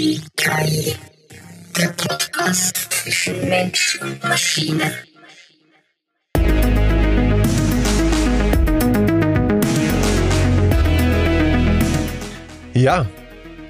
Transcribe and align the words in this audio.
KI. 0.00 0.96
Der 1.76 1.88
Podcast 1.88 2.74
zwischen 2.90 3.46
Mensch 3.50 3.98
und 4.00 4.24
Maschine. 4.24 4.94
Ja, 12.72 13.04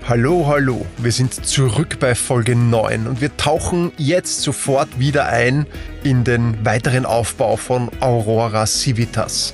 hallo, 0.08 0.46
hallo. 0.46 0.87
Wir 0.98 1.11
sind 1.11 1.35
zurück 1.35 1.98
bei 1.98 2.14
Folge 2.14 2.54
9 2.54 3.08
und 3.08 3.20
wir 3.20 3.36
tauchen 3.36 3.90
jetzt 3.96 4.42
sofort 4.42 5.00
wieder 5.00 5.26
ein 5.26 5.66
in 6.04 6.22
den 6.22 6.64
weiteren 6.64 7.06
Aufbau 7.06 7.56
von 7.56 7.90
Aurora 7.98 8.66
Civitas 8.66 9.52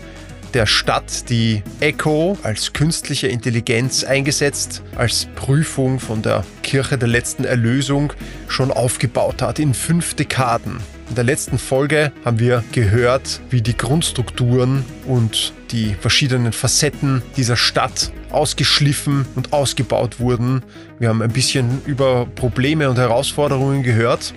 der 0.57 0.65
Stadt, 0.65 1.29
die 1.29 1.63
Echo 1.81 2.39
als 2.43 2.73
künstliche 2.73 3.27
Intelligenz 3.27 4.05
eingesetzt, 4.05 4.83
als 4.97 5.29
Prüfung 5.35 6.01
von 6.01 6.23
der 6.23 6.47
Kirche 6.63 6.97
der 6.97 7.09
letzten 7.09 7.45
Erlösung 7.45 8.15
schon 8.49 8.71
aufgebaut 8.71 9.43
hat 9.43 9.59
in 9.59 9.75
fünf 9.75 10.15
Dekaden. 10.15 10.79
In 11.11 11.15
der 11.15 11.25
letzten 11.25 11.59
Folge 11.59 12.11
haben 12.25 12.39
wir 12.39 12.65
gehört, 12.73 13.43
wie 13.51 13.61
die 13.61 13.77
Grundstrukturen 13.77 14.83
und 15.07 15.53
die 15.73 15.93
verschiedenen 15.93 16.55
Facetten 16.55 17.21
dieser 17.37 17.59
Stadt 17.59 18.11
ausgeschliffen 18.31 19.27
und 19.35 19.53
ausgebaut 19.53 20.21
wurden. 20.21 20.63
Wir 20.99 21.11
haben 21.11 21.21
ein 21.21 21.33
bisschen 21.33 21.83
über 21.85 22.25
Probleme 22.35 22.89
und 22.89 22.97
Herausforderungen 22.97 23.83
gehört 23.83 24.33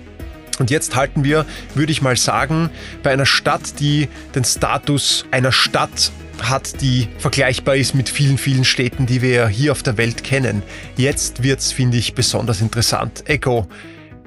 und 0.59 0.69
jetzt 0.69 0.95
halten 0.95 1.23
wir, 1.23 1.45
würde 1.75 1.91
ich 1.91 2.01
mal 2.01 2.17
sagen, 2.17 2.69
bei 3.03 3.11
einer 3.11 3.25
Stadt, 3.25 3.79
die 3.79 4.07
den 4.35 4.43
Status 4.43 5.25
einer 5.31 5.51
Stadt 5.51 6.11
hat, 6.41 6.81
die 6.81 7.07
vergleichbar 7.17 7.75
ist 7.75 7.95
mit 7.95 8.09
vielen, 8.09 8.37
vielen 8.37 8.63
Städten, 8.63 9.05
die 9.05 9.21
wir 9.21 9.47
hier 9.47 9.71
auf 9.71 9.83
der 9.83 9.97
Welt 9.97 10.23
kennen. 10.23 10.63
Jetzt 10.95 11.43
wird's, 11.43 11.71
finde 11.71 11.97
ich, 11.97 12.13
besonders 12.13 12.61
interessant. 12.61 13.23
Echo, 13.27 13.67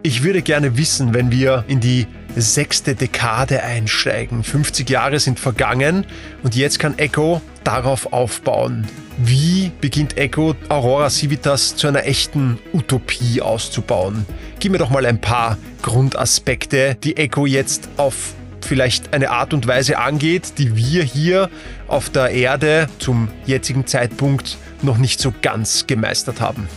ich 0.02 0.22
würde 0.22 0.42
gerne 0.42 0.76
wissen, 0.76 1.14
wenn 1.14 1.30
wir 1.30 1.64
in 1.68 1.80
die 1.80 2.06
sechste 2.36 2.94
Dekade 2.94 3.62
einsteigen. 3.62 4.42
50 4.42 4.88
Jahre 4.88 5.18
sind 5.20 5.38
vergangen 5.38 6.06
und 6.42 6.54
jetzt 6.54 6.78
kann 6.78 6.98
Echo 6.98 7.42
darauf 7.64 8.12
aufbauen. 8.12 8.86
Wie 9.18 9.70
beginnt 9.80 10.16
Echo 10.16 10.56
Aurora 10.68 11.10
Civitas 11.10 11.76
zu 11.76 11.86
einer 11.88 12.04
echten 12.06 12.58
Utopie 12.72 13.42
auszubauen? 13.42 14.26
Gib 14.58 14.72
mir 14.72 14.78
doch 14.78 14.90
mal 14.90 15.04
ein 15.06 15.20
paar 15.20 15.58
Grundaspekte, 15.82 16.96
die 17.02 17.16
Echo 17.16 17.46
jetzt 17.46 17.88
auf 17.96 18.34
vielleicht 18.64 19.12
eine 19.12 19.30
Art 19.30 19.52
und 19.52 19.66
Weise 19.66 19.98
angeht, 19.98 20.54
die 20.58 20.76
wir 20.76 21.02
hier 21.02 21.50
auf 21.88 22.10
der 22.10 22.30
Erde 22.30 22.88
zum 22.98 23.28
jetzigen 23.44 23.86
Zeitpunkt 23.86 24.56
noch 24.82 24.98
nicht 24.98 25.20
so 25.20 25.32
ganz 25.42 25.86
gemeistert 25.86 26.40
haben. 26.40 26.68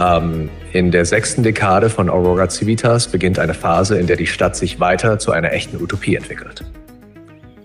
Ähm, 0.00 0.48
in 0.72 0.90
der 0.90 1.04
sechsten 1.04 1.42
Dekade 1.42 1.90
von 1.90 2.08
Aurora 2.08 2.48
Civitas 2.48 3.08
beginnt 3.08 3.38
eine 3.38 3.54
Phase, 3.54 3.98
in 3.98 4.06
der 4.06 4.16
die 4.16 4.26
Stadt 4.26 4.56
sich 4.56 4.80
weiter 4.80 5.18
zu 5.18 5.30
einer 5.32 5.52
echten 5.52 5.80
Utopie 5.80 6.16
entwickelt. 6.16 6.64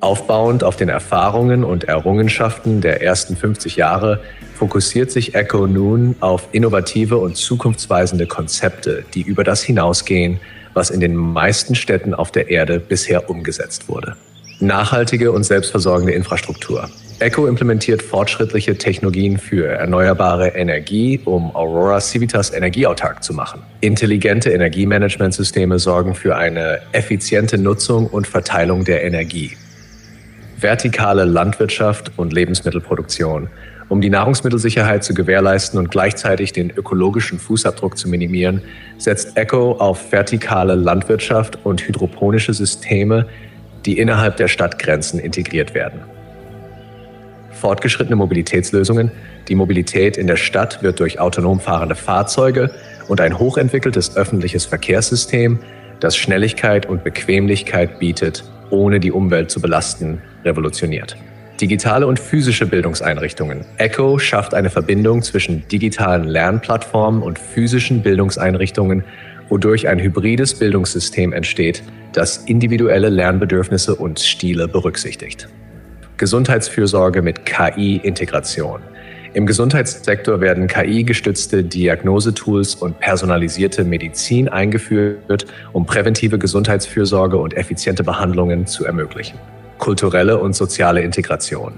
Aufbauend 0.01 0.63
auf 0.63 0.75
den 0.75 0.89
Erfahrungen 0.89 1.63
und 1.63 1.85
Errungenschaften 1.85 2.81
der 2.81 3.01
ersten 3.01 3.35
50 3.37 3.77
Jahre 3.77 4.19
fokussiert 4.53 5.11
sich 5.11 5.33
Echo 5.33 5.65
nun 5.65 6.15
auf 6.19 6.49
innovative 6.51 7.17
und 7.17 7.37
zukunftsweisende 7.37 8.27
Konzepte, 8.27 9.05
die 9.13 9.21
über 9.21 9.43
das 9.43 9.63
hinausgehen, 9.63 10.39
was 10.73 10.89
in 10.89 10.99
den 10.99 11.15
meisten 11.15 11.73
Städten 11.73 12.13
auf 12.13 12.31
der 12.31 12.49
Erde 12.49 12.79
bisher 12.79 13.29
umgesetzt 13.29 13.87
wurde. 13.87 14.15
Nachhaltige 14.59 15.31
und 15.31 15.43
selbstversorgende 15.43 16.13
Infrastruktur. 16.13 16.89
Echo 17.19 17.47
implementiert 17.47 18.01
fortschrittliche 18.01 18.77
Technologien 18.77 19.37
für 19.37 19.67
erneuerbare 19.67 20.49
Energie, 20.49 21.21
um 21.23 21.55
Aurora 21.55 22.01
Civitas 22.01 22.53
energieautark 22.53 23.23
zu 23.23 23.33
machen. 23.33 23.61
Intelligente 23.79 24.51
Energiemanagementsysteme 24.51 25.79
sorgen 25.79 26.13
für 26.13 26.35
eine 26.35 26.81
effiziente 26.91 27.57
Nutzung 27.57 28.07
und 28.07 28.27
Verteilung 28.27 28.83
der 28.83 29.03
Energie. 29.05 29.55
Vertikale 30.59 31.23
Landwirtschaft 31.23 32.11
und 32.17 32.33
Lebensmittelproduktion 32.33 33.49
um 33.87 34.01
die 34.01 34.09
Nahrungsmittelsicherheit 34.09 35.03
zu 35.03 35.13
gewährleisten 35.13 35.79
und 35.79 35.91
gleichzeitig 35.91 36.53
den 36.53 36.71
ökologischen 36.71 37.39
Fußabdruck 37.39 37.97
zu 37.97 38.09
minimieren, 38.09 38.61
setzt 38.97 39.37
ECHO 39.37 39.73
auf 39.73 40.11
vertikale 40.11 40.75
Landwirtschaft 40.75 41.59
und 41.63 41.87
hydroponische 41.87 42.53
Systeme, 42.53 43.27
die 43.85 43.99
innerhalb 43.99 44.37
der 44.37 44.47
Stadtgrenzen 44.47 45.19
integriert 45.19 45.75
werden. 45.75 45.99
Fortgeschrittene 47.55 48.15
Mobilitätslösungen. 48.15 49.11
Die 49.47 49.55
Mobilität 49.55 50.17
in 50.17 50.27
der 50.27 50.35
Stadt 50.35 50.83
wird 50.83 50.99
durch 50.99 51.19
autonom 51.19 51.59
fahrende 51.59 51.95
Fahrzeuge 51.95 52.71
und 53.07 53.21
ein 53.21 53.39
hochentwickeltes 53.39 54.15
öffentliches 54.15 54.65
Verkehrssystem, 54.65 55.59
das 55.99 56.15
Schnelligkeit 56.17 56.85
und 56.85 57.03
Bequemlichkeit 57.03 57.99
bietet, 57.99 58.43
ohne 58.69 58.99
die 58.99 59.11
Umwelt 59.11 59.49
zu 59.49 59.61
belasten, 59.61 60.21
revolutioniert. 60.43 61.15
Digitale 61.61 62.05
und 62.05 62.19
physische 62.19 62.65
Bildungseinrichtungen. 62.65 63.63
ECHO 63.77 64.19
schafft 64.19 64.53
eine 64.53 64.69
Verbindung 64.69 65.21
zwischen 65.21 65.65
digitalen 65.69 66.25
Lernplattformen 66.25 67.21
und 67.21 67.39
physischen 67.39 68.01
Bildungseinrichtungen, 68.01 69.05
wodurch 69.47 69.87
ein 69.87 69.99
hybrides 69.99 70.55
Bildungssystem 70.55 71.31
entsteht, 71.31 71.81
das 72.11 72.37
individuelle 72.37 73.09
Lernbedürfnisse 73.09 73.95
und 73.95 74.19
Stile 74.19 74.67
berücksichtigt. 74.67 75.47
Gesundheitsfürsorge 76.17 77.21
mit 77.21 77.45
KI-Integration. 77.45 78.81
Im 79.33 79.45
Gesundheitssektor 79.45 80.39
werden 80.39 80.67
KI-gestützte 80.67 81.63
Diagnosetools 81.63 82.75
und 82.75 82.99
personalisierte 82.99 83.83
Medizin 83.83 84.47
eingeführt, 84.47 85.45
um 85.73 85.85
präventive 85.85 86.39
Gesundheitsfürsorge 86.39 87.37
und 87.37 87.55
effiziente 87.55 88.03
Behandlungen 88.03 88.65
zu 88.65 88.85
ermöglichen 88.85 89.37
kulturelle 89.77 90.39
und 90.39 90.55
soziale 90.55 91.01
Integration. 91.01 91.73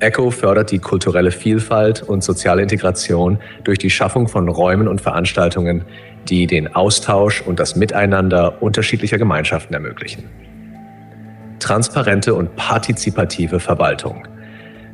ECHO 0.00 0.30
fördert 0.30 0.70
die 0.70 0.78
kulturelle 0.78 1.30
Vielfalt 1.30 2.02
und 2.02 2.24
soziale 2.24 2.62
Integration 2.62 3.38
durch 3.62 3.78
die 3.78 3.90
Schaffung 3.90 4.28
von 4.28 4.48
Räumen 4.48 4.88
und 4.88 5.00
Veranstaltungen, 5.00 5.84
die 6.28 6.46
den 6.46 6.74
Austausch 6.74 7.42
und 7.42 7.60
das 7.60 7.76
Miteinander 7.76 8.60
unterschiedlicher 8.62 9.18
Gemeinschaften 9.18 9.72
ermöglichen. 9.72 10.24
Transparente 11.64 12.34
und 12.34 12.56
partizipative 12.56 13.58
Verwaltung. 13.58 14.28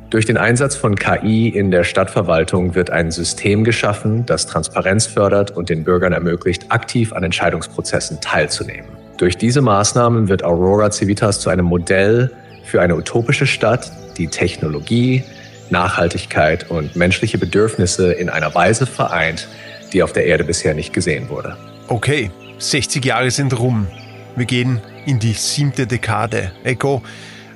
Durch 0.09 0.25
den 0.25 0.37
Einsatz 0.37 0.73
von 0.73 0.95
KI 0.95 1.49
in 1.49 1.69
der 1.69 1.83
Stadtverwaltung 1.83 2.75
wird 2.75 2.89
ein 2.89 3.11
System 3.11 3.65
geschaffen, 3.65 4.25
das 4.25 4.45
Transparenz 4.45 5.05
fördert 5.05 5.51
und 5.51 5.67
den 5.67 5.83
Bürgern 5.83 6.13
ermöglicht, 6.13 6.71
aktiv 6.71 7.11
an 7.11 7.25
Entscheidungsprozessen 7.25 8.21
teilzunehmen. 8.21 8.89
Durch 9.17 9.37
diese 9.37 9.59
Maßnahmen 9.59 10.29
wird 10.29 10.45
Aurora 10.45 10.89
Civitas 10.91 11.41
zu 11.41 11.49
einem 11.49 11.65
Modell 11.65 12.31
für 12.63 12.81
eine 12.81 12.95
utopische 12.95 13.47
Stadt, 13.47 13.91
die 14.17 14.27
Technologie, 14.27 15.25
Nachhaltigkeit 15.71 16.71
und 16.71 16.95
menschliche 16.95 17.37
Bedürfnisse 17.37 18.13
in 18.13 18.29
einer 18.29 18.55
Weise 18.55 18.85
vereint, 18.85 19.49
die 19.91 20.03
auf 20.03 20.13
der 20.13 20.25
Erde 20.25 20.45
bisher 20.45 20.73
nicht 20.73 20.93
gesehen 20.93 21.27
wurde. 21.27 21.57
Okay, 21.89 22.31
60 22.59 23.03
Jahre 23.03 23.29
sind 23.29 23.59
rum. 23.59 23.87
Wir 24.37 24.45
gehen 24.45 24.79
in 25.05 25.19
die 25.19 25.33
siebte 25.33 25.87
Dekade. 25.87 26.51
Echo, 26.63 27.01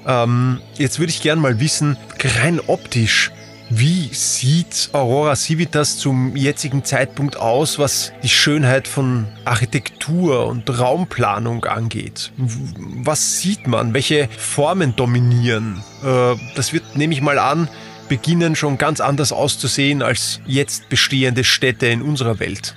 ähm, 0.06 0.61
jetzt 0.78 1.00
würde 1.00 1.11
ich 1.11 1.22
gerne 1.22 1.41
mal 1.41 1.59
wissen, 1.59 1.97
rein 2.41 2.59
optisch, 2.67 3.31
wie 3.69 4.09
sieht 4.13 4.89
Aurora 4.94 5.35
Civitas 5.35 5.97
zum 5.97 6.35
jetzigen 6.35 6.83
Zeitpunkt 6.83 7.38
aus, 7.38 7.79
was 7.79 8.13
die 8.22 8.29
Schönheit 8.29 8.88
von 8.88 9.25
Architektur 9.44 10.45
und 10.45 10.69
Raumplanung 10.79 11.66
angeht? 11.66 12.31
Was 12.38 13.41
sieht 13.41 13.66
man? 13.66 13.95
Welche 13.95 14.29
Formen 14.38 14.95
dominieren? 14.95 15.81
Äh, 16.03 16.35
das 16.56 16.73
wird, 16.73 16.95
nehme 16.95 17.13
ich 17.13 17.22
mal 17.22 17.39
an, 17.39 17.67
beginnen 18.07 18.56
schon 18.56 18.77
ganz 18.77 19.01
anders 19.01 19.31
auszusehen 19.31 20.03
als 20.03 20.41
jetzt 20.45 20.89
bestehende 20.89 21.44
Städte 21.44 21.88
in 21.88 22.03
unserer 22.03 22.39
Welt. 22.39 22.75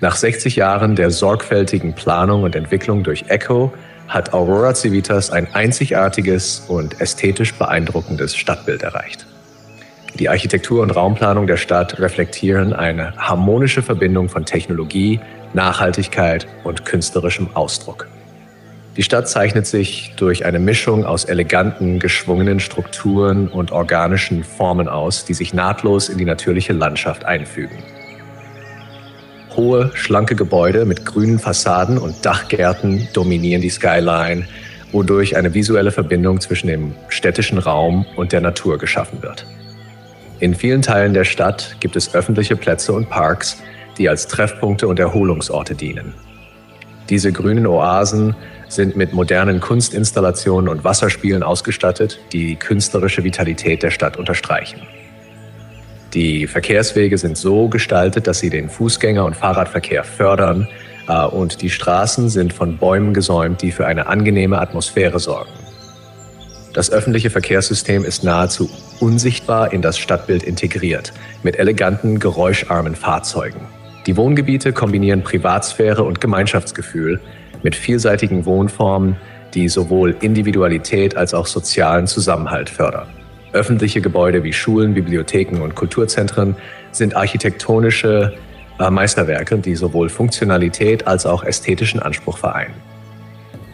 Nach 0.00 0.14
60 0.14 0.56
Jahren 0.56 0.94
der 0.94 1.10
sorgfältigen 1.10 1.94
Planung 1.94 2.42
und 2.42 2.54
Entwicklung 2.54 3.02
durch 3.02 3.24
Echo 3.28 3.72
hat 4.08 4.32
Aurora 4.32 4.74
Civitas 4.74 5.30
ein 5.30 5.54
einzigartiges 5.54 6.64
und 6.66 7.00
ästhetisch 7.00 7.54
beeindruckendes 7.54 8.34
Stadtbild 8.34 8.82
erreicht. 8.82 9.26
Die 10.18 10.28
Architektur 10.28 10.82
und 10.82 10.90
Raumplanung 10.90 11.46
der 11.46 11.58
Stadt 11.58 12.00
reflektieren 12.00 12.72
eine 12.72 13.14
harmonische 13.16 13.82
Verbindung 13.82 14.28
von 14.28 14.44
Technologie, 14.44 15.20
Nachhaltigkeit 15.52 16.48
und 16.64 16.84
künstlerischem 16.84 17.50
Ausdruck. 17.54 18.08
Die 18.96 19.04
Stadt 19.04 19.28
zeichnet 19.28 19.64
sich 19.66 20.14
durch 20.16 20.44
eine 20.44 20.58
Mischung 20.58 21.04
aus 21.04 21.24
eleganten, 21.24 22.00
geschwungenen 22.00 22.58
Strukturen 22.58 23.46
und 23.46 23.70
organischen 23.70 24.42
Formen 24.42 24.88
aus, 24.88 25.24
die 25.24 25.34
sich 25.34 25.54
nahtlos 25.54 26.08
in 26.08 26.18
die 26.18 26.24
natürliche 26.24 26.72
Landschaft 26.72 27.24
einfügen. 27.24 27.78
Hohe, 29.58 29.90
schlanke 29.94 30.36
Gebäude 30.36 30.84
mit 30.84 31.04
grünen 31.04 31.40
Fassaden 31.40 31.98
und 31.98 32.24
Dachgärten 32.24 33.08
dominieren 33.12 33.60
die 33.60 33.68
Skyline, 33.68 34.46
wodurch 34.92 35.36
eine 35.36 35.52
visuelle 35.52 35.90
Verbindung 35.90 36.40
zwischen 36.40 36.68
dem 36.68 36.94
städtischen 37.08 37.58
Raum 37.58 38.06
und 38.16 38.32
der 38.32 38.40
Natur 38.40 38.78
geschaffen 38.78 39.20
wird. 39.20 39.44
In 40.38 40.54
vielen 40.54 40.80
Teilen 40.80 41.12
der 41.12 41.24
Stadt 41.24 41.76
gibt 41.80 41.96
es 41.96 42.14
öffentliche 42.14 42.54
Plätze 42.54 42.92
und 42.92 43.10
Parks, 43.10 43.60
die 43.98 44.08
als 44.08 44.28
Treffpunkte 44.28 44.86
und 44.86 45.00
Erholungsorte 45.00 45.74
dienen. 45.74 46.14
Diese 47.10 47.32
grünen 47.32 47.66
Oasen 47.66 48.36
sind 48.68 48.96
mit 48.96 49.12
modernen 49.12 49.60
Kunstinstallationen 49.60 50.68
und 50.68 50.84
Wasserspielen 50.84 51.42
ausgestattet, 51.42 52.20
die 52.32 52.46
die 52.46 52.56
künstlerische 52.56 53.24
Vitalität 53.24 53.82
der 53.82 53.90
Stadt 53.90 54.18
unterstreichen. 54.18 54.80
Die 56.14 56.46
Verkehrswege 56.46 57.18
sind 57.18 57.36
so 57.36 57.68
gestaltet, 57.68 58.26
dass 58.26 58.38
sie 58.38 58.48
den 58.48 58.70
Fußgänger- 58.70 59.24
und 59.24 59.36
Fahrradverkehr 59.36 60.04
fördern 60.04 60.66
äh, 61.06 61.24
und 61.26 61.60
die 61.60 61.70
Straßen 61.70 62.30
sind 62.30 62.52
von 62.52 62.78
Bäumen 62.78 63.12
gesäumt, 63.12 63.60
die 63.60 63.72
für 63.72 63.86
eine 63.86 64.06
angenehme 64.06 64.58
Atmosphäre 64.58 65.20
sorgen. 65.20 65.50
Das 66.72 66.90
öffentliche 66.90 67.28
Verkehrssystem 67.28 68.04
ist 68.04 68.24
nahezu 68.24 68.70
unsichtbar 69.00 69.72
in 69.72 69.82
das 69.82 69.98
Stadtbild 69.98 70.42
integriert, 70.42 71.12
mit 71.42 71.58
eleganten, 71.58 72.18
geräuscharmen 72.18 72.94
Fahrzeugen. 72.94 73.60
Die 74.06 74.16
Wohngebiete 74.16 74.72
kombinieren 74.72 75.22
Privatsphäre 75.22 76.04
und 76.04 76.20
Gemeinschaftsgefühl 76.20 77.20
mit 77.62 77.74
vielseitigen 77.74 78.46
Wohnformen, 78.46 79.16
die 79.54 79.68
sowohl 79.68 80.16
Individualität 80.20 81.16
als 81.16 81.34
auch 81.34 81.46
sozialen 81.46 82.06
Zusammenhalt 82.06 82.70
fördern. 82.70 83.08
Öffentliche 83.52 84.00
Gebäude 84.00 84.44
wie 84.44 84.52
Schulen, 84.52 84.94
Bibliotheken 84.94 85.62
und 85.62 85.74
Kulturzentren 85.74 86.56
sind 86.92 87.16
architektonische 87.16 88.34
äh, 88.78 88.90
Meisterwerke, 88.90 89.58
die 89.58 89.74
sowohl 89.74 90.08
Funktionalität 90.08 91.06
als 91.06 91.26
auch 91.26 91.44
ästhetischen 91.44 92.00
Anspruch 92.00 92.38
vereinen. 92.38 92.74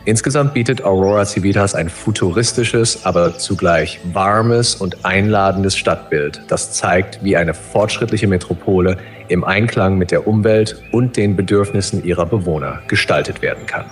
Insgesamt 0.07 0.53
bietet 0.53 0.85
Aurora 0.85 1.25
Civitas 1.25 1.75
ein 1.75 1.89
futuristisches, 1.89 3.07
aber 3.07 3.39
zugleich 3.39 4.01
warmes 4.13 4.75
und 4.75 5.05
einladendes 5.05 5.77
Stadtbild, 5.79 6.43
das 6.49 6.75
zeigt, 6.75 7.25
wie 7.25 7.39
eine 7.39 7.55
fortschrittliche 7.55 8.27
Metropole 8.27 8.99
im 9.29 9.45
Einklang 9.45 9.97
mit 9.97 10.11
der 10.11 10.27
Umwelt 10.27 10.83
und 10.93 11.17
den 11.17 11.37
Bedürfnissen 11.37 12.05
ihrer 12.05 12.27
Bewohner 12.27 12.83
gestaltet 12.87 13.41
werden 13.41 13.65
kann. 13.65 13.87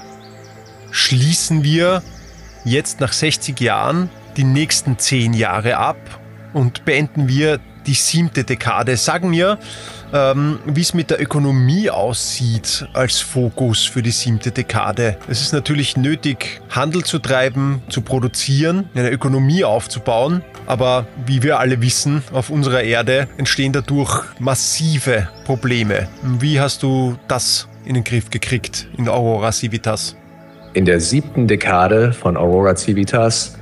Schließen 0.90 1.64
wir 1.64 2.02
jetzt 2.66 3.00
nach 3.00 3.14
60 3.14 3.58
Jahren 3.60 4.10
die 4.36 4.44
nächsten 4.44 4.98
zehn 4.98 5.32
Jahre 5.32 5.76
ab 5.76 5.96
und 6.52 6.84
beenden 6.84 7.28
wir 7.28 7.60
die 7.86 7.94
siebte 7.94 8.44
Dekade. 8.44 8.96
Sagen 8.96 9.32
wir, 9.32 9.58
ähm, 10.12 10.58
wie 10.66 10.80
es 10.80 10.94
mit 10.94 11.10
der 11.10 11.20
Ökonomie 11.20 11.90
aussieht 11.90 12.86
als 12.92 13.20
Fokus 13.20 13.84
für 13.84 14.02
die 14.02 14.10
siebte 14.10 14.50
Dekade. 14.50 15.16
Es 15.28 15.40
ist 15.40 15.52
natürlich 15.52 15.96
nötig, 15.96 16.60
Handel 16.70 17.04
zu 17.04 17.18
treiben, 17.18 17.82
zu 17.88 18.02
produzieren, 18.02 18.88
eine 18.94 19.10
Ökonomie 19.10 19.64
aufzubauen. 19.64 20.42
Aber 20.66 21.06
wie 21.26 21.42
wir 21.42 21.58
alle 21.58 21.82
wissen, 21.82 22.22
auf 22.32 22.50
unserer 22.50 22.82
Erde 22.82 23.28
entstehen 23.36 23.72
dadurch 23.72 24.22
massive 24.38 25.28
Probleme. 25.44 26.08
Wie 26.22 26.60
hast 26.60 26.82
du 26.82 27.18
das 27.28 27.68
in 27.84 27.94
den 27.94 28.04
Griff 28.04 28.30
gekriegt 28.30 28.88
in 28.96 29.08
Aurora 29.08 29.50
Civitas? 29.50 30.16
In 30.74 30.84
der 30.84 31.00
siebten 31.00 31.48
Dekade 31.48 32.12
von 32.12 32.36
Aurora 32.36 32.76
Civitas 32.76 33.58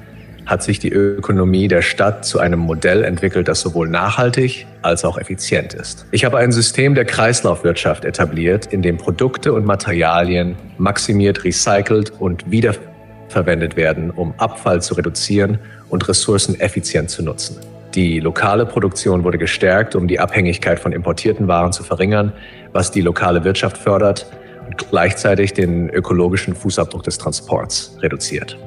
hat 0.50 0.64
sich 0.64 0.80
die 0.80 0.90
Ökonomie 0.90 1.68
der 1.68 1.80
Stadt 1.80 2.24
zu 2.24 2.40
einem 2.40 2.58
Modell 2.58 3.04
entwickelt, 3.04 3.46
das 3.46 3.60
sowohl 3.60 3.88
nachhaltig 3.88 4.66
als 4.82 5.04
auch 5.04 5.16
effizient 5.16 5.74
ist. 5.74 6.06
Ich 6.10 6.24
habe 6.24 6.38
ein 6.38 6.50
System 6.50 6.96
der 6.96 7.04
Kreislaufwirtschaft 7.04 8.04
etabliert, 8.04 8.66
in 8.66 8.82
dem 8.82 8.96
Produkte 8.96 9.52
und 9.52 9.64
Materialien 9.64 10.56
maximiert 10.76 11.44
recycelt 11.44 12.10
und 12.18 12.50
wiederverwendet 12.50 13.76
werden, 13.76 14.10
um 14.10 14.34
Abfall 14.38 14.82
zu 14.82 14.94
reduzieren 14.94 15.60
und 15.88 16.08
Ressourcen 16.08 16.58
effizient 16.58 17.10
zu 17.10 17.22
nutzen. 17.22 17.58
Die 17.94 18.18
lokale 18.18 18.66
Produktion 18.66 19.22
wurde 19.22 19.38
gestärkt, 19.38 19.94
um 19.94 20.08
die 20.08 20.18
Abhängigkeit 20.18 20.80
von 20.80 20.92
importierten 20.92 21.46
Waren 21.46 21.72
zu 21.72 21.84
verringern, 21.84 22.32
was 22.72 22.90
die 22.90 23.00
lokale 23.02 23.44
Wirtschaft 23.44 23.78
fördert 23.78 24.26
und 24.66 24.76
gleichzeitig 24.76 25.52
den 25.52 25.88
ökologischen 25.90 26.54
Fußabdruck 26.54 27.04
des 27.04 27.18
Transports 27.18 27.96
reduziert. 28.00 28.58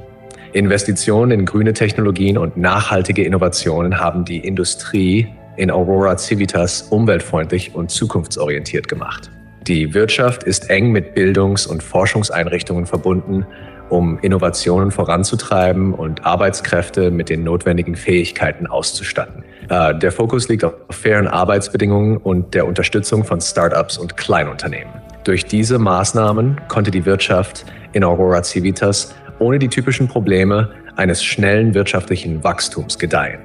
Investitionen 0.53 1.31
in 1.31 1.45
grüne 1.45 1.73
Technologien 1.73 2.37
und 2.37 2.57
nachhaltige 2.57 3.23
Innovationen 3.23 3.99
haben 3.99 4.23
die 4.23 4.37
Industrie 4.37 5.27
in 5.57 5.71
Aurora 5.71 6.17
Civitas 6.17 6.83
umweltfreundlich 6.83 7.73
und 7.73 7.89
zukunftsorientiert 7.89 8.87
gemacht. 8.87 9.31
Die 9.67 9.93
Wirtschaft 9.93 10.43
ist 10.43 10.69
eng 10.69 10.91
mit 10.91 11.15
Bildungs- 11.15 11.65
und 11.65 11.81
Forschungseinrichtungen 11.81 12.85
verbunden, 12.85 13.45
um 13.89 14.19
Innovationen 14.19 14.91
voranzutreiben 14.91 15.93
und 15.93 16.25
Arbeitskräfte 16.25 17.11
mit 17.11 17.29
den 17.29 17.43
notwendigen 17.43 17.95
Fähigkeiten 17.95 18.67
auszustatten. 18.67 19.43
Äh, 19.69 19.95
der 19.95 20.11
Fokus 20.11 20.49
liegt 20.49 20.63
auf 20.63 20.73
fairen 20.89 21.27
Arbeitsbedingungen 21.27 22.17
und 22.17 22.53
der 22.53 22.67
Unterstützung 22.67 23.23
von 23.23 23.41
Startups 23.41 23.97
und 23.97 24.17
Kleinunternehmen. 24.17 24.93
Durch 25.23 25.45
diese 25.45 25.79
Maßnahmen 25.79 26.61
konnte 26.67 26.91
die 26.91 27.05
Wirtschaft 27.05 27.65
in 27.93 28.03
Aurora 28.03 28.43
Civitas 28.43 29.15
ohne 29.43 29.59
die 29.59 29.67
typischen 29.67 30.07
Probleme 30.07 30.71
eines 30.95 31.23
schnellen 31.23 31.73
wirtschaftlichen 31.73 32.43
Wachstums 32.43 32.97
gedeihen. 32.97 33.41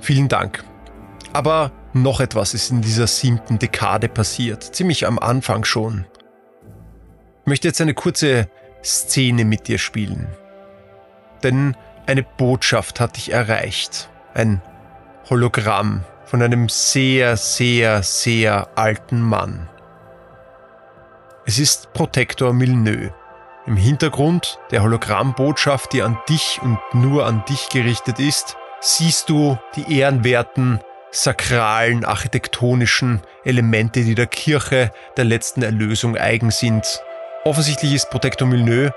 Vielen 0.00 0.28
Dank. 0.28 0.64
Aber 1.32 1.70
noch 1.92 2.20
etwas 2.20 2.54
ist 2.54 2.70
in 2.70 2.80
dieser 2.82 3.06
siebten 3.06 3.58
Dekade 3.58 4.08
passiert, 4.08 4.62
ziemlich 4.62 5.06
am 5.06 5.18
Anfang 5.18 5.64
schon. 5.64 6.06
Ich 7.42 7.46
möchte 7.46 7.68
jetzt 7.68 7.80
eine 7.80 7.94
kurze 7.94 8.48
Szene 8.82 9.44
mit 9.44 9.68
dir 9.68 9.78
spielen. 9.78 10.26
Denn 11.42 11.76
eine 12.06 12.22
Botschaft 12.22 13.00
hat 13.00 13.16
dich 13.16 13.32
erreicht. 13.32 14.08
Ein 14.34 14.60
Hologramm 15.28 16.04
von 16.24 16.42
einem 16.42 16.68
sehr, 16.68 17.36
sehr, 17.36 18.02
sehr 18.02 18.68
alten 18.76 19.20
Mann. 19.20 19.68
Es 21.44 21.58
ist 21.58 21.92
Protektor 21.92 22.52
Milneux. 22.52 23.12
Im 23.64 23.76
Hintergrund 23.76 24.58
der 24.72 24.82
Hologrammbotschaft, 24.82 25.92
die 25.92 26.02
an 26.02 26.18
dich 26.28 26.58
und 26.62 26.78
nur 26.94 27.26
an 27.26 27.44
dich 27.48 27.68
gerichtet 27.68 28.18
ist, 28.18 28.56
siehst 28.80 29.28
du 29.28 29.56
die 29.76 29.98
ehrenwerten, 29.98 30.80
sakralen, 31.12 32.04
architektonischen 32.04 33.20
Elemente, 33.44 34.02
die 34.02 34.16
der 34.16 34.26
Kirche 34.26 34.90
der 35.16 35.24
letzten 35.24 35.62
Erlösung 35.62 36.16
eigen 36.16 36.50
sind. 36.50 37.02
Offensichtlich 37.44 37.94
ist 37.94 38.10
Protector 38.10 38.48
Milneux 38.48 38.92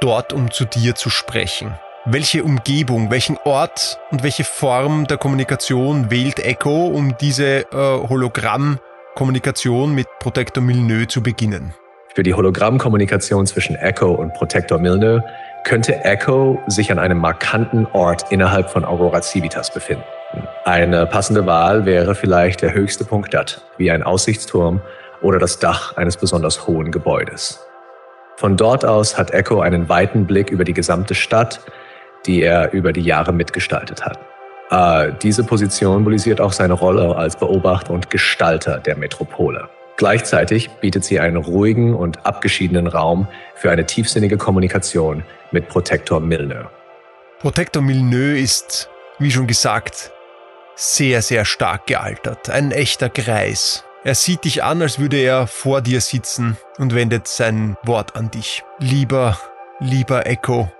dort, 0.00 0.32
um 0.32 0.52
zu 0.52 0.64
dir 0.64 0.94
zu 0.94 1.10
sprechen. 1.10 1.74
Welche 2.04 2.44
Umgebung, 2.44 3.10
welchen 3.10 3.38
Ort 3.38 3.98
und 4.12 4.22
welche 4.22 4.44
Form 4.44 5.08
der 5.08 5.16
Kommunikation 5.16 6.12
wählt 6.12 6.38
Echo, 6.38 6.86
um 6.86 7.16
diese 7.18 7.62
äh, 7.72 8.08
Hologrammkommunikation 8.08 9.92
mit 9.92 10.06
Protector 10.20 10.62
Milneux 10.62 11.12
zu 11.12 11.20
beginnen? 11.20 11.74
Für 12.14 12.22
die 12.22 12.32
Hologrammkommunikation 12.32 13.44
zwischen 13.44 13.74
Echo 13.74 14.12
und 14.12 14.34
Protector 14.34 14.78
Milne 14.78 15.24
könnte 15.64 16.04
Echo 16.04 16.62
sich 16.68 16.92
an 16.92 17.00
einem 17.00 17.18
markanten 17.18 17.86
Ort 17.86 18.30
innerhalb 18.30 18.70
von 18.70 18.84
Aurora 18.84 19.20
Civitas 19.20 19.74
befinden. 19.74 20.04
Eine 20.64 21.06
passende 21.06 21.44
Wahl 21.44 21.86
wäre 21.86 22.14
vielleicht 22.14 22.62
der 22.62 22.72
höchste 22.72 23.04
Punkt 23.04 23.34
dort, 23.34 23.62
wie 23.78 23.90
ein 23.90 24.04
Aussichtsturm 24.04 24.80
oder 25.22 25.40
das 25.40 25.58
Dach 25.58 25.96
eines 25.96 26.16
besonders 26.16 26.68
hohen 26.68 26.92
Gebäudes. 26.92 27.60
Von 28.36 28.56
dort 28.56 28.84
aus 28.84 29.18
hat 29.18 29.32
Echo 29.32 29.60
einen 29.60 29.88
weiten 29.88 30.24
Blick 30.24 30.50
über 30.50 30.62
die 30.62 30.72
gesamte 30.72 31.16
Stadt, 31.16 31.60
die 32.26 32.42
er 32.42 32.72
über 32.72 32.92
die 32.92 33.02
Jahre 33.02 33.32
mitgestaltet 33.32 34.04
hat. 34.04 34.20
Äh, 34.70 35.12
diese 35.20 35.42
Position 35.42 35.94
symbolisiert 35.94 36.40
auch 36.40 36.52
seine 36.52 36.74
Rolle 36.74 37.16
als 37.16 37.34
Beobachter 37.34 37.92
und 37.92 38.08
Gestalter 38.08 38.78
der 38.78 38.96
Metropole. 38.96 39.68
Gleichzeitig 39.96 40.70
bietet 40.80 41.04
sie 41.04 41.20
einen 41.20 41.36
ruhigen 41.36 41.94
und 41.94 42.26
abgeschiedenen 42.26 42.88
Raum 42.88 43.28
für 43.54 43.70
eine 43.70 43.86
tiefsinnige 43.86 44.36
Kommunikation 44.36 45.24
mit 45.52 45.68
Protektor 45.68 46.20
Milneux. 46.20 46.66
Protektor 47.38 47.82
Milneux 47.82 48.40
ist, 48.40 48.90
wie 49.18 49.30
schon 49.30 49.46
gesagt, 49.46 50.10
sehr, 50.74 51.22
sehr 51.22 51.44
stark 51.44 51.86
gealtert. 51.86 52.50
Ein 52.50 52.72
echter 52.72 53.08
Greis. 53.08 53.84
Er 54.02 54.14
sieht 54.14 54.44
dich 54.44 54.64
an, 54.64 54.82
als 54.82 54.98
würde 54.98 55.16
er 55.16 55.46
vor 55.46 55.80
dir 55.80 56.00
sitzen 56.00 56.58
und 56.78 56.94
wendet 56.94 57.28
sein 57.28 57.76
Wort 57.84 58.16
an 58.16 58.30
dich. 58.30 58.64
Lieber, 58.78 59.38
lieber 59.78 60.26
Echo, 60.26 60.70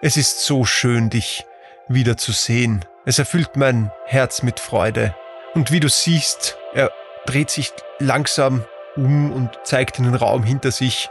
es 0.00 0.16
ist 0.16 0.40
so 0.44 0.64
schön, 0.64 1.10
dich 1.10 1.44
wiederzusehen. 1.88 2.84
Es 3.04 3.18
erfüllt 3.18 3.56
mein 3.56 3.90
Herz 4.06 4.42
mit 4.42 4.60
Freude. 4.60 5.14
Und 5.54 5.72
wie 5.72 5.80
du 5.80 5.88
siehst, 5.88 6.56
er 6.72 6.90
dreht 7.26 7.50
sich 7.50 7.72
langsam 8.00 8.64
um 8.96 9.30
und 9.32 9.50
zeigt 9.64 9.98
in 9.98 10.04
den 10.04 10.14
Raum 10.14 10.42
hinter 10.42 10.70
sich, 10.72 11.10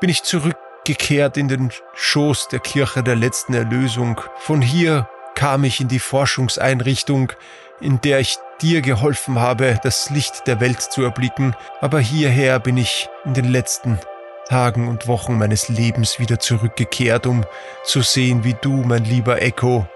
bin 0.00 0.10
ich 0.10 0.22
zurückgekehrt 0.22 1.36
in 1.36 1.48
den 1.48 1.72
Schoß 1.94 2.48
der 2.48 2.60
Kirche 2.60 3.02
der 3.02 3.16
letzten 3.16 3.54
Erlösung. 3.54 4.20
Von 4.38 4.62
hier 4.62 5.08
kam 5.34 5.64
ich 5.64 5.80
in 5.80 5.88
die 5.88 5.98
Forschungseinrichtung, 5.98 7.32
in 7.80 8.00
der 8.00 8.20
ich 8.20 8.36
dir 8.60 8.82
geholfen 8.82 9.38
habe, 9.38 9.78
das 9.82 10.10
Licht 10.10 10.46
der 10.46 10.60
Welt 10.60 10.80
zu 10.80 11.02
erblicken, 11.02 11.56
aber 11.80 11.98
hierher 11.98 12.60
bin 12.60 12.76
ich 12.76 13.08
in 13.24 13.34
den 13.34 13.50
letzten 13.50 13.98
Tagen 14.46 14.88
und 14.88 15.06
Wochen 15.06 15.38
meines 15.38 15.68
Lebens 15.68 16.18
wieder 16.18 16.40
zurückgekehrt, 16.40 17.26
um 17.26 17.44
zu 17.84 18.02
sehen, 18.02 18.44
wie 18.44 18.56
du, 18.60 18.82
mein 18.84 19.04
lieber 19.04 19.40
Echo, 19.40 19.86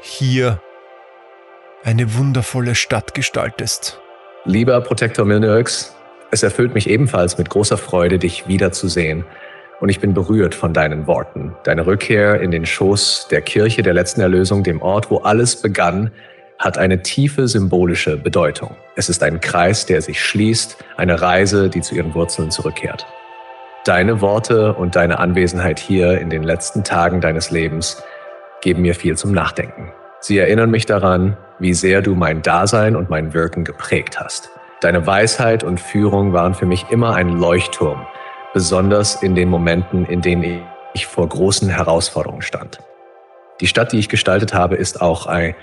hier 0.00 0.60
eine 1.84 2.14
wundervolle 2.14 2.74
Stadt 2.74 3.12
gestaltest. 3.12 4.00
Lieber 4.44 4.80
Protektor 4.80 5.24
Milneux, 5.24 5.94
Es 6.32 6.42
erfüllt 6.42 6.74
mich 6.74 6.90
ebenfalls 6.90 7.38
mit 7.38 7.48
großer 7.48 7.76
Freude, 7.76 8.18
dich 8.18 8.48
wiederzusehen. 8.48 9.24
Und 9.78 9.88
ich 9.88 10.00
bin 10.00 10.14
berührt 10.14 10.56
von 10.56 10.74
deinen 10.74 11.06
Worten. 11.06 11.54
Deine 11.62 11.86
Rückkehr 11.86 12.40
in 12.40 12.50
den 12.50 12.66
Schoß 12.66 13.28
der 13.30 13.40
Kirche 13.40 13.82
der 13.82 13.94
letzten 13.94 14.20
Erlösung, 14.20 14.64
dem 14.64 14.82
Ort, 14.82 15.12
wo 15.12 15.18
alles 15.18 15.62
begann, 15.62 16.10
hat 16.58 16.76
eine 16.76 17.02
tiefe 17.02 17.46
symbolische 17.46 18.16
Bedeutung. 18.16 18.74
Es 18.96 19.08
ist 19.08 19.22
ein 19.22 19.40
Kreis, 19.40 19.86
der 19.86 20.02
sich 20.02 20.20
schließt, 20.20 20.76
eine 20.96 21.22
Reise, 21.22 21.68
die 21.68 21.80
zu 21.80 21.94
ihren 21.94 22.12
Wurzeln 22.14 22.50
zurückkehrt. 22.50 23.06
Deine 23.84 24.20
Worte 24.20 24.72
und 24.72 24.96
deine 24.96 25.20
Anwesenheit 25.20 25.78
hier 25.78 26.20
in 26.20 26.30
den 26.30 26.42
letzten 26.42 26.82
Tagen 26.82 27.20
deines 27.20 27.52
Lebens 27.52 28.02
geben 28.60 28.82
mir 28.82 28.96
viel 28.96 29.16
zum 29.16 29.30
Nachdenken. 29.30 29.92
Sie 30.18 30.38
erinnern 30.38 30.70
mich 30.70 30.86
daran, 30.86 31.36
wie 31.62 31.74
sehr 31.74 32.02
du 32.02 32.16
mein 32.16 32.42
Dasein 32.42 32.96
und 32.96 33.08
mein 33.08 33.34
Wirken 33.34 33.62
geprägt 33.62 34.18
hast. 34.18 34.50
Deine 34.80 35.06
Weisheit 35.06 35.62
und 35.62 35.78
Führung 35.78 36.32
waren 36.32 36.54
für 36.54 36.66
mich 36.66 36.86
immer 36.90 37.14
ein 37.14 37.28
Leuchtturm, 37.28 38.04
besonders 38.52 39.22
in 39.22 39.36
den 39.36 39.48
Momenten, 39.48 40.04
in 40.04 40.20
denen 40.20 40.62
ich 40.92 41.06
vor 41.06 41.28
großen 41.28 41.68
Herausforderungen 41.68 42.42
stand. 42.42 42.80
Die 43.60 43.68
Stadt, 43.68 43.92
die 43.92 44.00
ich 44.00 44.08
gestaltet 44.08 44.52
habe, 44.52 44.74
ist 44.74 45.00
auch 45.00 45.26
ein, 45.26 45.54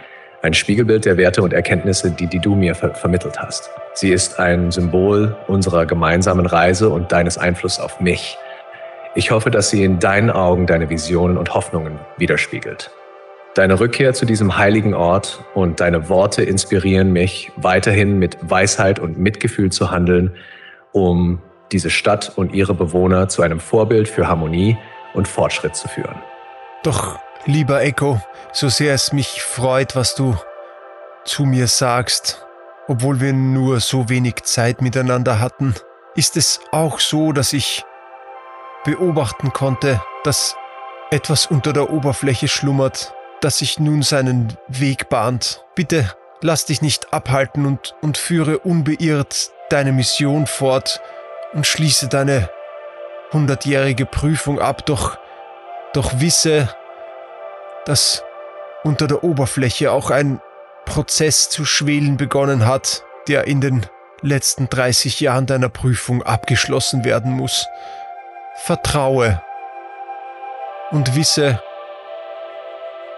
ein 0.41 0.53
Spiegelbild 0.53 1.03
der 1.03 1.17
Werte 1.17 1.41
und 1.41 1.51
Erkenntnisse, 1.51 2.11
die, 2.11 2.27
die 2.27 2.39
du 2.39 2.55
mir 2.55 2.75
ver 2.75 2.95
vermittelt 2.95 3.37
hast. 3.37 3.69
Sie 3.93 4.13
ist 4.13 4.39
ein 4.39 4.71
Symbol 4.71 5.35
unserer 5.47 5.85
gemeinsamen 5.85 6.45
Reise 6.45 6.89
und 6.89 7.11
deines 7.11 7.37
Einflusses 7.37 7.81
auf 7.81 7.99
mich. 7.99 8.37
Ich 9.15 9.31
hoffe, 9.31 9.51
dass 9.51 9.69
sie 9.69 9.83
in 9.83 9.99
deinen 9.99 10.29
Augen 10.29 10.65
deine 10.65 10.89
Visionen 10.89 11.37
und 11.37 11.53
Hoffnungen 11.53 11.99
widerspiegelt. 12.17 12.89
Deine 13.55 13.79
Rückkehr 13.79 14.13
zu 14.13 14.25
diesem 14.25 14.57
heiligen 14.57 14.93
Ort 14.93 15.43
und 15.55 15.79
deine 15.79 16.07
Worte 16.07 16.43
inspirieren 16.43 17.11
mich, 17.11 17.51
weiterhin 17.55 18.19
mit 18.19 18.37
Weisheit 18.41 18.99
und 18.99 19.17
Mitgefühl 19.17 19.71
zu 19.71 19.89
handeln, 19.89 20.35
um 20.91 21.41
diese 21.71 21.89
Stadt 21.89 22.31
und 22.35 22.53
ihre 22.53 22.73
Bewohner 22.73 23.27
zu 23.27 23.41
einem 23.41 23.59
Vorbild 23.59 24.07
für 24.07 24.27
Harmonie 24.27 24.77
und 25.13 25.27
Fortschritt 25.27 25.75
zu 25.75 25.87
führen. 25.87 26.21
Doch, 26.83 27.19
lieber 27.45 27.81
Echo, 27.81 28.21
so 28.51 28.69
sehr 28.69 28.93
es 28.93 29.13
mich 29.13 29.41
freut, 29.41 29.95
was 29.95 30.15
du 30.15 30.35
zu 31.25 31.45
mir 31.45 31.67
sagst, 31.67 32.45
obwohl 32.87 33.19
wir 33.19 33.33
nur 33.33 33.79
so 33.79 34.09
wenig 34.09 34.43
Zeit 34.43 34.81
miteinander 34.81 35.39
hatten, 35.39 35.75
ist 36.15 36.37
es 36.37 36.59
auch 36.71 36.99
so, 36.99 37.31
dass 37.31 37.53
ich 37.53 37.83
beobachten 38.83 39.53
konnte, 39.53 40.01
dass 40.23 40.55
etwas 41.11 41.45
unter 41.47 41.73
der 41.73 41.91
Oberfläche 41.91 42.47
schlummert, 42.47 43.13
das 43.41 43.59
sich 43.59 43.79
nun 43.79 44.01
seinen 44.01 44.57
Weg 44.67 45.09
bahnt. 45.09 45.63
Bitte 45.75 46.13
lass 46.41 46.65
dich 46.65 46.81
nicht 46.81 47.13
abhalten 47.13 47.65
und, 47.65 47.95
und 48.01 48.17
führe 48.17 48.59
unbeirrt 48.59 49.51
deine 49.69 49.91
Mission 49.91 50.47
fort 50.47 51.01
und 51.53 51.67
schließe 51.67 52.07
deine 52.07 52.49
hundertjährige 53.31 54.05
Prüfung 54.05 54.59
ab, 54.59 54.85
doch, 54.85 55.17
doch 55.93 56.19
wisse, 56.19 56.73
dass 57.85 58.23
unter 58.83 59.07
der 59.07 59.23
Oberfläche 59.23 59.91
auch 59.91 60.09
ein 60.09 60.41
Prozess 60.85 61.49
zu 61.49 61.65
schwelen 61.65 62.17
begonnen 62.17 62.65
hat, 62.65 63.03
der 63.27 63.45
in 63.45 63.61
den 63.61 63.85
letzten 64.21 64.69
30 64.69 65.19
Jahren 65.19 65.45
deiner 65.45 65.69
Prüfung 65.69 66.23
abgeschlossen 66.23 67.05
werden 67.05 67.31
muss. 67.31 67.67
Vertraue 68.55 69.41
und 70.91 71.15
wisse, 71.15 71.61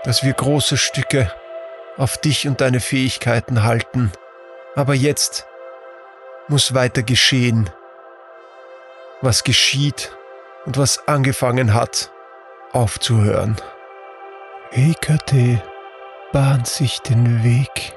dass 0.04 0.24
wir 0.24 0.34
große 0.34 0.78
Stücke 0.78 1.32
auf 1.98 2.18
dich 2.18 2.48
und 2.48 2.62
deine 2.62 2.80
Fähigkeiten 2.80 3.64
halten. 3.64 4.12
Aber 4.76 4.94
jetzt 4.94 5.46
muss 6.48 6.74
weiter 6.74 7.04
geschehen. 7.04 7.70
Was 9.22 9.44
geschieht 9.44 10.16
und 10.66 10.78
was 10.78 11.08
angefangen 11.08 11.74
hat, 11.74 12.12
aufzuhören. 12.72 13.56
Hekate 14.72 15.62
bahnt 16.32 16.68
sich 16.68 17.00
den 17.00 17.44
Weg 17.44 17.94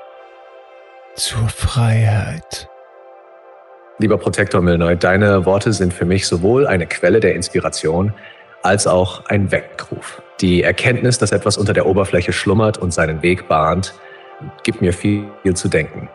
zur 1.14 1.48
Freiheit. 1.48 2.68
Lieber 3.98 4.18
Protektor 4.18 4.60
Milnoy, 4.60 4.96
deine 4.96 5.46
Worte 5.46 5.72
sind 5.72 5.94
für 5.94 6.04
mich 6.04 6.26
sowohl 6.26 6.66
eine 6.66 6.86
Quelle 6.86 7.20
der 7.20 7.36
Inspiration 7.36 8.12
als 8.64 8.86
auch 8.86 9.26
ein 9.26 9.52
Weckruf. 9.52 10.22
Die 10.40 10.62
Erkenntnis, 10.62 11.18
dass 11.18 11.32
etwas 11.32 11.56
unter 11.56 11.72
der 11.72 11.86
Oberfläche 11.86 12.32
schlummert 12.32 12.78
und 12.78 12.92
seinen 12.92 13.22
Weg 13.22 13.46
bahnt, 13.46 13.94
gibt 14.62 14.80
mir 14.80 14.92
viel 14.92 15.26
zu 15.54 15.68
denken. 15.68 16.08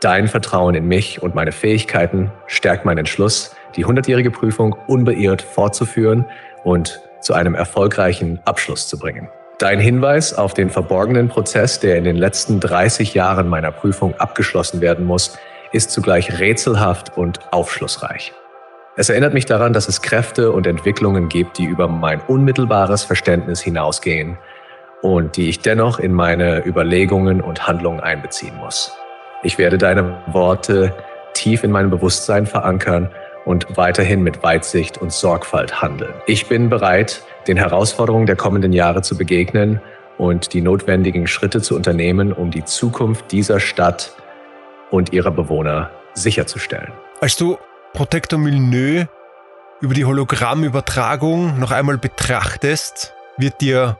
Dein 0.00 0.28
Vertrauen 0.28 0.74
in 0.74 0.88
mich 0.88 1.22
und 1.22 1.34
meine 1.34 1.52
Fähigkeiten 1.52 2.32
stärkt 2.46 2.84
meinen 2.84 2.98
Entschluss, 2.98 3.54
die 3.76 3.84
hundertjährige 3.84 4.30
Prüfung 4.30 4.74
unbeirrt 4.86 5.42
fortzuführen 5.42 6.24
und 6.64 7.00
zu 7.20 7.34
einem 7.34 7.54
erfolgreichen 7.54 8.40
Abschluss 8.46 8.88
zu 8.88 8.98
bringen. 8.98 9.28
Dein 9.58 9.78
Hinweis 9.78 10.32
auf 10.32 10.54
den 10.54 10.70
verborgenen 10.70 11.28
Prozess, 11.28 11.80
der 11.80 11.98
in 11.98 12.04
den 12.04 12.16
letzten 12.16 12.60
30 12.60 13.12
Jahren 13.12 13.46
meiner 13.46 13.70
Prüfung 13.70 14.14
abgeschlossen 14.18 14.80
werden 14.80 15.04
muss, 15.04 15.36
ist 15.70 15.90
zugleich 15.90 16.40
rätselhaft 16.40 17.16
und 17.18 17.40
aufschlussreich. 17.52 18.32
Es 18.96 19.08
erinnert 19.08 19.34
mich 19.34 19.46
daran, 19.46 19.72
dass 19.72 19.88
es 19.88 20.02
Kräfte 20.02 20.50
und 20.50 20.66
Entwicklungen 20.66 21.28
gibt, 21.28 21.58
die 21.58 21.64
über 21.64 21.86
mein 21.86 22.20
unmittelbares 22.22 23.04
Verständnis 23.04 23.60
hinausgehen 23.60 24.36
und 25.00 25.36
die 25.36 25.48
ich 25.48 25.60
dennoch 25.60 26.00
in 26.00 26.12
meine 26.12 26.66
Überlegungen 26.66 27.40
und 27.40 27.68
Handlungen 27.68 28.00
einbeziehen 28.00 28.56
muss. 28.56 28.92
Ich 29.42 29.58
werde 29.58 29.78
deine 29.78 30.20
Worte 30.26 30.92
tief 31.34 31.62
in 31.62 31.70
meinem 31.70 31.90
Bewusstsein 31.90 32.46
verankern 32.46 33.08
und 33.44 33.76
weiterhin 33.76 34.22
mit 34.22 34.42
Weitsicht 34.42 34.98
und 34.98 35.12
Sorgfalt 35.12 35.80
handeln. 35.80 36.12
Ich 36.26 36.48
bin 36.48 36.68
bereit, 36.68 37.22
den 37.46 37.56
Herausforderungen 37.56 38.26
der 38.26 38.36
kommenden 38.36 38.72
Jahre 38.72 39.02
zu 39.02 39.16
begegnen 39.16 39.80
und 40.18 40.52
die 40.52 40.60
notwendigen 40.60 41.28
Schritte 41.28 41.62
zu 41.62 41.76
unternehmen, 41.76 42.32
um 42.32 42.50
die 42.50 42.64
Zukunft 42.64 43.30
dieser 43.30 43.60
Stadt 43.60 44.14
und 44.90 45.12
ihrer 45.12 45.30
Bewohner 45.30 45.90
sicherzustellen. 46.14 46.92
Als 47.20 47.36
du 47.36 47.56
Protector 47.92 48.38
Milneux 48.38 49.08
über 49.80 49.94
die 49.94 50.04
Hologrammübertragung 50.04 51.58
noch 51.58 51.70
einmal 51.70 51.98
betrachtest, 51.98 53.14
wird 53.36 53.60
dir 53.60 53.98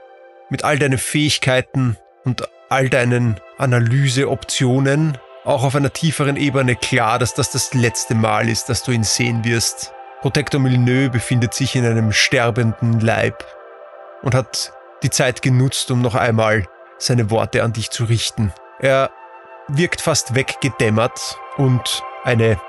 mit 0.49 0.65
all 0.65 0.79
deinen 0.79 0.99
Fähigkeiten 0.99 1.97
und 2.25 2.49
all 2.69 2.89
deinen 2.89 3.41
Analyseoptionen 3.59 5.19
auch 5.45 5.65
auf 5.65 5.75
einer 5.75 5.93
tieferen 5.93 6.37
Ebene 6.37 6.77
klar, 6.77 7.19
dass 7.19 7.35
das 7.35 7.51
das 7.51 7.75
letzte 7.75 8.15
Mal 8.15 8.49
ist, 8.49 8.69
dass 8.69 8.83
du 8.83 8.93
ihn 8.93 9.05
sehen 9.05 9.45
wirst. 9.45 9.93
Protector 10.21 10.61
Milneux 10.61 11.11
befindet 11.11 11.55
sich 11.55 11.75
in 11.75 11.87
einem 11.87 12.13
sterbenden 12.13 13.01
Leib 13.01 13.45
und 14.23 14.35
hat 14.35 14.73
die 15.03 15.11
Zeit 15.11 15.41
genutzt, 15.41 15.91
um 15.91 16.03
noch 16.03 16.15
einmal 16.15 16.67
seine 16.99 17.31
Worte 17.31 17.65
an 17.65 17.73
dich 17.73 17.91
zu 17.91 18.05
richten. 18.05 18.53
Er 18.81 19.11
wirkt 19.69 20.03
fast 20.03 20.35
weggedämmert 20.35 21.39
und 21.57 22.03
eine 22.23 22.61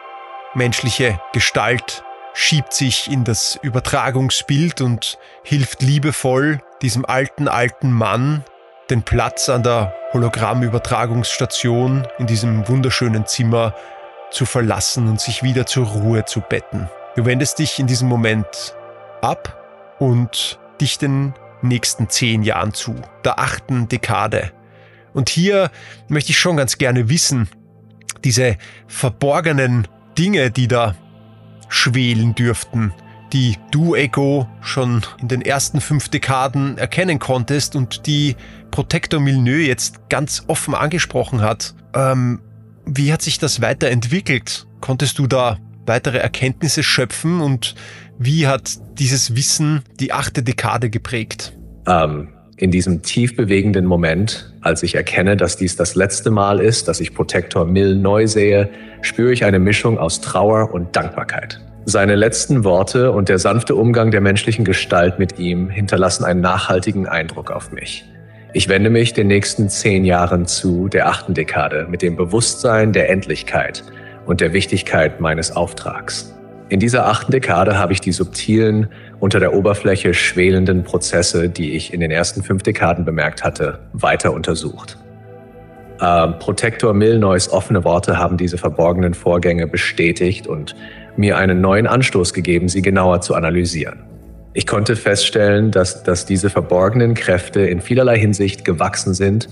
menschliche 0.53 1.19
Gestalt 1.33 2.03
schiebt 2.33 2.73
sich 2.73 3.09
in 3.11 3.23
das 3.23 3.59
Übertragungsbild 3.61 4.81
und 4.81 5.17
hilft 5.43 5.81
liebevoll 5.81 6.61
diesem 6.81 7.05
alten, 7.05 7.47
alten 7.47 7.91
Mann 7.91 8.43
den 8.89 9.03
Platz 9.03 9.49
an 9.49 9.63
der 9.63 9.93
Hologrammübertragungsstation 10.13 12.07
in 12.19 12.27
diesem 12.27 12.67
wunderschönen 12.67 13.25
Zimmer 13.25 13.73
zu 14.31 14.45
verlassen 14.45 15.07
und 15.07 15.19
sich 15.19 15.43
wieder 15.43 15.65
zur 15.65 15.87
Ruhe 15.87 16.25
zu 16.25 16.41
betten. 16.41 16.89
Du 17.15 17.25
wendest 17.25 17.59
dich 17.59 17.79
in 17.79 17.87
diesem 17.87 18.07
Moment 18.07 18.75
ab 19.21 19.95
und 19.99 20.59
dich 20.79 20.97
den 20.97 21.33
nächsten 21.61 22.09
zehn 22.09 22.43
Jahren 22.43 22.73
zu, 22.73 22.95
der 23.23 23.39
achten 23.39 23.87
Dekade. 23.87 24.51
Und 25.13 25.29
hier 25.29 25.69
möchte 26.07 26.31
ich 26.31 26.39
schon 26.39 26.57
ganz 26.57 26.77
gerne 26.77 27.09
wissen, 27.09 27.49
diese 28.23 28.57
verborgenen 28.87 29.87
Dinge, 30.21 30.51
die 30.51 30.67
da 30.67 30.93
schwelen 31.67 32.35
dürften, 32.35 32.93
die 33.33 33.57
du, 33.71 33.95
Echo, 33.95 34.47
schon 34.61 35.01
in 35.19 35.29
den 35.29 35.41
ersten 35.41 35.81
fünf 35.81 36.09
Dekaden 36.09 36.77
erkennen 36.77 37.17
konntest 37.17 37.75
und 37.75 38.05
die 38.05 38.35
Protector 38.69 39.19
Milneux 39.19 39.65
jetzt 39.65 40.09
ganz 40.09 40.43
offen 40.45 40.75
angesprochen 40.75 41.41
hat. 41.41 41.73
Ähm, 41.95 42.39
wie 42.85 43.11
hat 43.11 43.23
sich 43.23 43.39
das 43.39 43.61
weiterentwickelt? 43.61 44.67
Konntest 44.79 45.17
du 45.17 45.25
da 45.25 45.57
weitere 45.87 46.19
Erkenntnisse 46.19 46.83
schöpfen 46.83 47.41
und 47.41 47.73
wie 48.19 48.45
hat 48.45 48.77
dieses 48.99 49.35
Wissen 49.35 49.81
die 49.99 50.13
achte 50.13 50.43
Dekade 50.43 50.91
geprägt? 50.91 51.57
Ähm, 51.87 52.29
in 52.61 52.69
diesem 52.69 53.01
tief 53.01 53.35
bewegenden 53.35 53.87
Moment, 53.87 54.53
als 54.61 54.83
ich 54.83 54.93
erkenne, 54.93 55.35
dass 55.35 55.57
dies 55.57 55.75
das 55.75 55.95
letzte 55.95 56.29
Mal 56.29 56.59
ist, 56.59 56.87
dass 56.87 56.99
ich 56.99 57.15
Protektor 57.15 57.65
Mill 57.65 57.95
neu 57.95 58.27
sehe, 58.27 58.69
spüre 59.01 59.33
ich 59.33 59.43
eine 59.43 59.57
Mischung 59.57 59.97
aus 59.97 60.21
Trauer 60.21 60.71
und 60.71 60.95
Dankbarkeit. 60.95 61.59
Seine 61.85 62.13
letzten 62.13 62.63
Worte 62.63 63.13
und 63.13 63.29
der 63.29 63.39
sanfte 63.39 63.73
Umgang 63.73 64.11
der 64.11 64.21
menschlichen 64.21 64.63
Gestalt 64.63 65.17
mit 65.17 65.39
ihm 65.39 65.71
hinterlassen 65.71 66.23
einen 66.23 66.41
nachhaltigen 66.41 67.07
Eindruck 67.07 67.49
auf 67.49 67.71
mich. 67.71 68.05
Ich 68.53 68.69
wende 68.69 68.91
mich 68.91 69.13
den 69.13 69.25
nächsten 69.25 69.67
zehn 69.67 70.05
Jahren 70.05 70.45
zu, 70.45 70.87
der 70.87 71.07
achten 71.07 71.33
Dekade, 71.33 71.87
mit 71.89 72.03
dem 72.03 72.15
Bewusstsein 72.15 72.93
der 72.93 73.09
Endlichkeit 73.09 73.83
und 74.27 74.39
der 74.39 74.53
Wichtigkeit 74.53 75.19
meines 75.19 75.55
Auftrags. 75.55 76.31
In 76.69 76.79
dieser 76.79 77.07
achten 77.07 77.31
Dekade 77.31 77.79
habe 77.79 77.91
ich 77.91 78.01
die 78.01 78.11
subtilen, 78.11 78.87
unter 79.21 79.39
der 79.39 79.53
Oberfläche 79.53 80.13
schwelenden 80.13 80.83
Prozesse, 80.83 81.47
die 81.47 81.75
ich 81.75 81.93
in 81.93 82.01
den 82.01 82.11
ersten 82.11 82.43
fünf 82.43 82.63
Dekaden 82.63 83.05
bemerkt 83.05 83.43
hatte, 83.43 83.79
weiter 83.93 84.33
untersucht. 84.33 84.97
Äh, 86.01 86.27
Protektor 86.39 86.93
Milnoys 86.95 87.47
offene 87.47 87.83
Worte 87.83 88.17
haben 88.17 88.35
diese 88.35 88.57
verborgenen 88.57 89.13
Vorgänge 89.13 89.67
bestätigt 89.67 90.47
und 90.47 90.75
mir 91.15 91.37
einen 91.37 91.61
neuen 91.61 91.85
Anstoß 91.85 92.33
gegeben, 92.33 92.67
sie 92.67 92.81
genauer 92.81 93.21
zu 93.21 93.35
analysieren. 93.35 93.99
Ich 94.53 94.65
konnte 94.65 94.95
feststellen, 94.95 95.69
dass, 95.69 96.01
dass 96.01 96.25
diese 96.25 96.49
verborgenen 96.49 97.13
Kräfte 97.13 97.61
in 97.61 97.79
vielerlei 97.79 98.17
Hinsicht 98.17 98.65
gewachsen 98.65 99.13
sind 99.13 99.49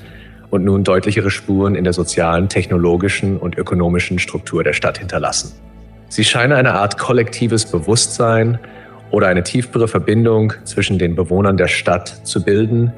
und 0.50 0.66
nun 0.66 0.84
deutlichere 0.84 1.30
Spuren 1.30 1.76
in 1.76 1.84
der 1.84 1.94
sozialen, 1.94 2.50
technologischen 2.50 3.38
und 3.38 3.56
ökonomischen 3.56 4.18
Struktur 4.18 4.64
der 4.64 4.74
Stadt 4.74 4.98
hinterlassen. 4.98 5.54
Sie 6.08 6.24
scheinen 6.24 6.54
eine 6.54 6.74
Art 6.74 6.98
kollektives 6.98 7.68
Bewusstsein 7.68 8.58
oder 9.12 9.28
eine 9.28 9.44
tiefere 9.44 9.88
Verbindung 9.88 10.54
zwischen 10.64 11.00
den 11.00 11.16
Bewohnern 11.16 11.58
der 11.58 11.68
Stadt 11.68 12.08
zu 12.24 12.44
bilden, 12.44 12.92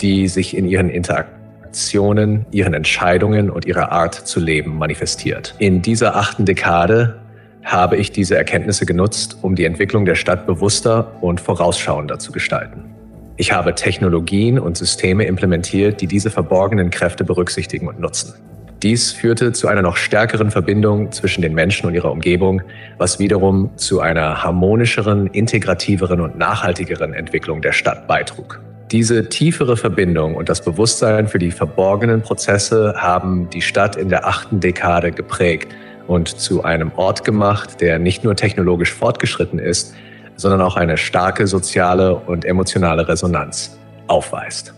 die 0.00 0.28
sich 0.28 0.56
in 0.56 0.66
ihren 0.66 0.90
Interaktionen, 0.90 2.46
ihren 2.50 2.74
Entscheidungen 2.74 3.50
und 3.50 3.66
ihrer 3.66 3.92
Art 3.92 4.14
zu 4.14 4.40
leben 4.40 4.76
manifestiert. 4.76 5.54
In 5.58 5.82
dieser 5.82 6.16
achten 6.16 6.44
Dekade 6.44 7.20
habe 7.62 7.96
ich 7.96 8.12
diese 8.12 8.36
Erkenntnisse 8.36 8.86
genutzt, 8.86 9.38
um 9.42 9.54
die 9.54 9.64
Entwicklung 9.64 10.04
der 10.04 10.14
Stadt 10.14 10.46
bewusster 10.46 11.12
und 11.22 11.40
vorausschauender 11.40 12.18
zu 12.18 12.30
gestalten. 12.30 12.94
Ich 13.36 13.52
habe 13.52 13.74
Technologien 13.74 14.58
und 14.58 14.76
Systeme 14.76 15.24
implementiert, 15.24 16.00
die 16.00 16.06
diese 16.06 16.30
verborgenen 16.30 16.90
Kräfte 16.90 17.24
berücksichtigen 17.24 17.88
und 17.88 17.98
nutzen. 17.98 18.34
Dies 18.84 19.12
führte 19.12 19.52
zu 19.52 19.66
einer 19.66 19.80
noch 19.80 19.96
stärkeren 19.96 20.50
Verbindung 20.50 21.10
zwischen 21.10 21.40
den 21.40 21.54
Menschen 21.54 21.86
und 21.86 21.94
ihrer 21.94 22.12
Umgebung, 22.12 22.60
was 22.98 23.18
wiederum 23.18 23.70
zu 23.76 24.00
einer 24.00 24.44
harmonischeren, 24.44 25.26
integrativeren 25.28 26.20
und 26.20 26.36
nachhaltigeren 26.36 27.14
Entwicklung 27.14 27.62
der 27.62 27.72
Stadt 27.72 28.06
beitrug. 28.06 28.60
Diese 28.90 29.30
tiefere 29.30 29.78
Verbindung 29.78 30.34
und 30.34 30.50
das 30.50 30.62
Bewusstsein 30.62 31.28
für 31.28 31.38
die 31.38 31.50
verborgenen 31.50 32.20
Prozesse 32.20 32.92
haben 32.98 33.48
die 33.48 33.62
Stadt 33.62 33.96
in 33.96 34.10
der 34.10 34.26
achten 34.26 34.60
Dekade 34.60 35.12
geprägt 35.12 35.74
und 36.06 36.28
zu 36.28 36.62
einem 36.62 36.92
Ort 36.96 37.24
gemacht, 37.24 37.80
der 37.80 37.98
nicht 37.98 38.22
nur 38.22 38.36
technologisch 38.36 38.92
fortgeschritten 38.92 39.58
ist, 39.58 39.94
sondern 40.36 40.60
auch 40.60 40.76
eine 40.76 40.98
starke 40.98 41.46
soziale 41.46 42.16
und 42.16 42.44
emotionale 42.44 43.08
Resonanz 43.08 43.78
aufweist. 44.08 44.74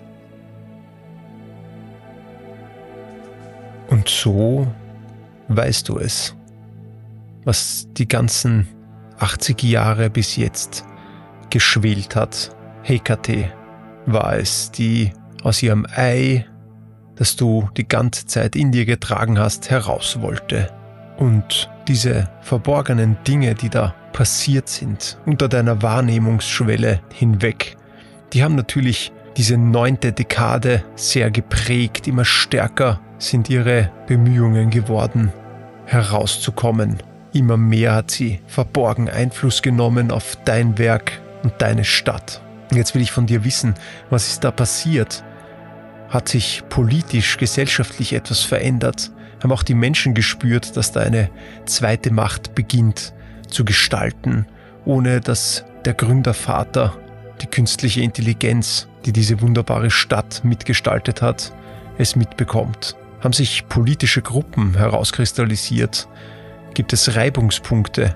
Und 3.88 4.08
so 4.08 4.66
weißt 5.48 5.88
du 5.88 5.98
es, 5.98 6.34
was 7.44 7.88
die 7.96 8.08
ganzen 8.08 8.68
80 9.18 9.62
Jahre 9.62 10.10
bis 10.10 10.36
jetzt 10.36 10.84
geschwelt 11.50 12.16
hat. 12.16 12.50
Hekate 12.82 13.52
war 14.06 14.36
es, 14.36 14.70
die 14.70 15.12
aus 15.42 15.62
ihrem 15.62 15.86
Ei, 15.94 16.46
das 17.14 17.36
du 17.36 17.68
die 17.76 17.88
ganze 17.88 18.26
Zeit 18.26 18.56
in 18.56 18.72
dir 18.72 18.84
getragen 18.84 19.38
hast, 19.38 19.70
heraus 19.70 20.20
wollte. 20.20 20.70
Und 21.16 21.70
diese 21.88 22.28
verborgenen 22.42 23.16
Dinge, 23.26 23.54
die 23.54 23.70
da 23.70 23.94
passiert 24.12 24.68
sind, 24.68 25.18
unter 25.24 25.48
deiner 25.48 25.82
Wahrnehmungsschwelle 25.82 27.00
hinweg, 27.12 27.76
die 28.32 28.42
haben 28.42 28.54
natürlich 28.54 29.12
diese 29.36 29.56
neunte 29.56 30.12
Dekade 30.12 30.84
sehr 30.94 31.30
geprägt. 31.30 32.06
Immer 32.08 32.24
stärker 32.24 33.00
sind 33.18 33.48
ihre 33.50 33.90
Bemühungen 34.06 34.70
geworden, 34.70 35.32
herauszukommen. 35.86 36.98
Immer 37.32 37.56
mehr 37.56 37.94
hat 37.94 38.10
sie 38.10 38.40
verborgen 38.46 39.08
Einfluss 39.08 39.62
genommen 39.62 40.10
auf 40.10 40.36
dein 40.44 40.78
Werk 40.78 41.12
und 41.42 41.54
deine 41.58 41.84
Stadt. 41.84 42.40
Jetzt 42.72 42.94
will 42.94 43.02
ich 43.02 43.12
von 43.12 43.26
dir 43.26 43.44
wissen, 43.44 43.74
was 44.10 44.28
ist 44.28 44.44
da 44.44 44.50
passiert? 44.50 45.22
Hat 46.08 46.28
sich 46.28 46.62
politisch, 46.68 47.36
gesellschaftlich 47.36 48.12
etwas 48.12 48.42
verändert? 48.42 49.10
haben 49.42 49.52
auch 49.52 49.62
die 49.62 49.74
Menschen 49.74 50.14
gespürt, 50.14 50.76
dass 50.76 50.92
da 50.92 51.00
eine 51.00 51.30
zweite 51.66 52.10
Macht 52.10 52.54
beginnt 52.54 53.12
zu 53.48 53.64
gestalten, 53.64 54.46
ohne 54.84 55.20
dass 55.20 55.64
der 55.84 55.94
Gründervater, 55.94 56.96
die 57.40 57.46
künstliche 57.46 58.00
Intelligenz, 58.00 58.88
die 59.04 59.12
diese 59.12 59.40
wunderbare 59.40 59.90
Stadt 59.90 60.42
mitgestaltet 60.42 61.22
hat, 61.22 61.52
es 61.98 62.16
mitbekommt. 62.16 62.96
Haben 63.20 63.32
sich 63.32 63.68
politische 63.68 64.22
Gruppen 64.22 64.76
herauskristallisiert? 64.76 66.08
Gibt 66.74 66.92
es 66.92 67.16
Reibungspunkte? 67.16 68.14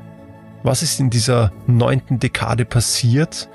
Was 0.63 0.83
ist 0.83 1.01
in 1.01 1.09
dieser 1.09 1.53
neunten 1.67 2.19
Dekade 2.19 2.67
passiert 2.67 3.49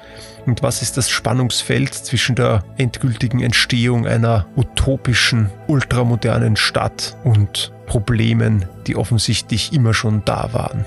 und 0.48 0.64
was 0.64 0.82
ist 0.82 0.98
das 0.98 1.10
Spannungsfeld 1.10 1.94
zwischen 1.94 2.36
der 2.36 2.64
endgültigen 2.78 3.42
Entstehung 3.42 4.08
einer 4.08 4.48
utopischen, 4.56 5.52
ultramodernen 5.68 6.56
Stadt 6.56 7.16
und 7.24 7.72
Problemen, 7.86 8.66
die 8.88 8.96
offensichtlich 8.96 9.72
immer 9.72 9.94
schon 9.94 10.24
da 10.26 10.50
waren? 10.52 10.84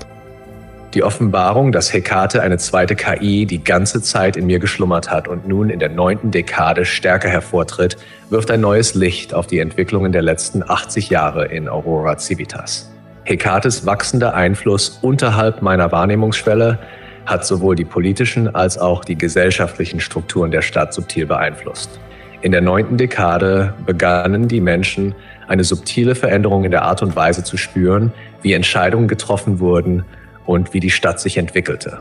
Die 0.95 1.03
Offenbarung, 1.03 1.71
dass 1.71 1.93
Hekate 1.93 2.41
eine 2.41 2.57
zweite 2.57 2.95
KI 2.95 3.45
die 3.45 3.63
ganze 3.63 4.01
Zeit 4.01 4.35
in 4.35 4.47
mir 4.47 4.57
geschlummert 4.57 5.11
hat 5.11 5.27
und 5.27 5.47
nun 5.47 5.69
in 5.69 5.77
der 5.77 5.89
neunten 5.89 6.31
Dekade 6.31 6.83
stärker 6.83 7.29
hervortritt, 7.29 7.97
wirft 8.31 8.49
ein 8.49 8.61
neues 8.61 8.95
Licht 8.95 9.35
auf 9.35 9.45
die 9.45 9.59
Entwicklungen 9.59 10.11
der 10.11 10.23
letzten 10.23 10.67
80 10.67 11.11
Jahre 11.11 11.45
in 11.45 11.69
Aurora 11.69 12.17
Civitas. 12.17 12.89
Hekates 13.23 13.85
wachsender 13.85 14.33
Einfluss 14.33 14.97
unterhalb 15.03 15.61
meiner 15.61 15.91
Wahrnehmungsschwelle 15.91 16.79
hat 17.27 17.45
sowohl 17.45 17.75
die 17.75 17.85
politischen 17.85 18.55
als 18.55 18.79
auch 18.79 19.05
die 19.05 19.15
gesellschaftlichen 19.15 19.99
Strukturen 19.99 20.49
der 20.49 20.63
Stadt 20.63 20.95
subtil 20.95 21.27
beeinflusst. 21.27 21.99
In 22.41 22.51
der 22.51 22.61
neunten 22.61 22.97
Dekade 22.97 23.75
begannen 23.85 24.47
die 24.47 24.61
Menschen 24.61 25.13
eine 25.47 25.63
subtile 25.63 26.15
Veränderung 26.15 26.63
in 26.63 26.71
der 26.71 26.81
Art 26.81 27.03
und 27.03 27.15
Weise 27.15 27.43
zu 27.43 27.57
spüren, 27.57 28.11
wie 28.41 28.53
Entscheidungen 28.53 29.07
getroffen 29.07 29.59
wurden 29.59 30.03
und 30.49 30.73
wie 30.73 30.79
die 30.79 30.89
Stadt 30.89 31.19
sich 31.19 31.37
entwickelte. 31.37 31.99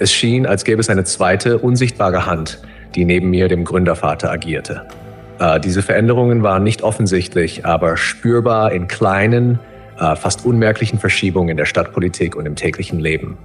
Es 0.00 0.12
schien, 0.12 0.46
als 0.46 0.64
gäbe 0.64 0.80
es 0.80 0.90
eine 0.90 1.04
zweite, 1.04 1.58
unsichtbare 1.58 2.26
Hand, 2.26 2.60
die 2.96 3.04
neben 3.04 3.30
mir, 3.30 3.46
dem 3.46 3.64
Gründervater, 3.64 4.32
agierte. 4.32 4.82
Äh, 5.38 5.60
diese 5.60 5.80
Veränderungen 5.80 6.42
waren 6.42 6.64
nicht 6.64 6.82
offensichtlich, 6.82 7.64
aber 7.64 7.96
spürbar 7.96 8.72
in 8.72 8.88
kleinen, 8.88 9.60
äh, 9.96 10.16
fast 10.16 10.44
unmerklichen 10.44 10.98
Verschiebungen 10.98 11.50
in 11.50 11.56
der 11.56 11.66
Stadtpolitik 11.66 12.34
und 12.34 12.46
im 12.46 12.56
täglichen 12.56 12.98
Leben. 12.98 13.38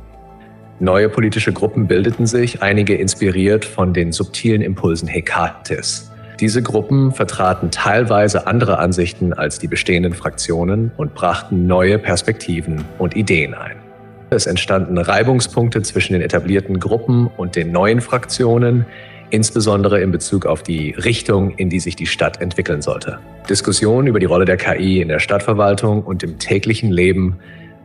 Neue 0.79 1.09
politische 1.09 1.53
Gruppen 1.53 1.85
bildeten 1.85 2.25
sich, 2.25 2.63
einige 2.63 2.95
inspiriert 2.95 3.65
von 3.65 3.93
den 3.93 4.11
subtilen 4.11 4.63
Impulsen 4.63 5.07
Hekates. 5.07 6.11
Diese 6.39 6.63
Gruppen 6.63 7.11
vertraten 7.11 7.69
teilweise 7.69 8.47
andere 8.47 8.79
Ansichten 8.79 9.33
als 9.33 9.59
die 9.59 9.67
bestehenden 9.67 10.13
Fraktionen 10.13 10.91
und 10.97 11.13
brachten 11.13 11.67
neue 11.67 11.99
Perspektiven 11.99 12.83
und 12.97 13.15
Ideen 13.15 13.53
ein. 13.53 13.86
Es 14.29 14.45
entstanden 14.45 14.97
Reibungspunkte 14.97 15.81
zwischen 15.83 16.13
den 16.13 16.21
etablierten 16.21 16.79
Gruppen 16.79 17.27
und 17.37 17.55
den 17.55 17.71
neuen 17.71 18.01
Fraktionen, 18.01 18.85
insbesondere 19.29 20.01
in 20.01 20.11
Bezug 20.11 20.45
auf 20.45 20.63
die 20.63 20.91
Richtung, 20.91 21.51
in 21.51 21.69
die 21.69 21.79
sich 21.79 21.95
die 21.95 22.05
Stadt 22.05 22.41
entwickeln 22.41 22.81
sollte. 22.81 23.19
Diskussionen 23.49 24.07
über 24.07 24.19
die 24.19 24.25
Rolle 24.25 24.43
der 24.43 24.57
KI 24.57 25.01
in 25.01 25.07
der 25.07 25.19
Stadtverwaltung 25.19 26.03
und 26.03 26.23
im 26.23 26.39
täglichen 26.39 26.91
Leben 26.91 27.37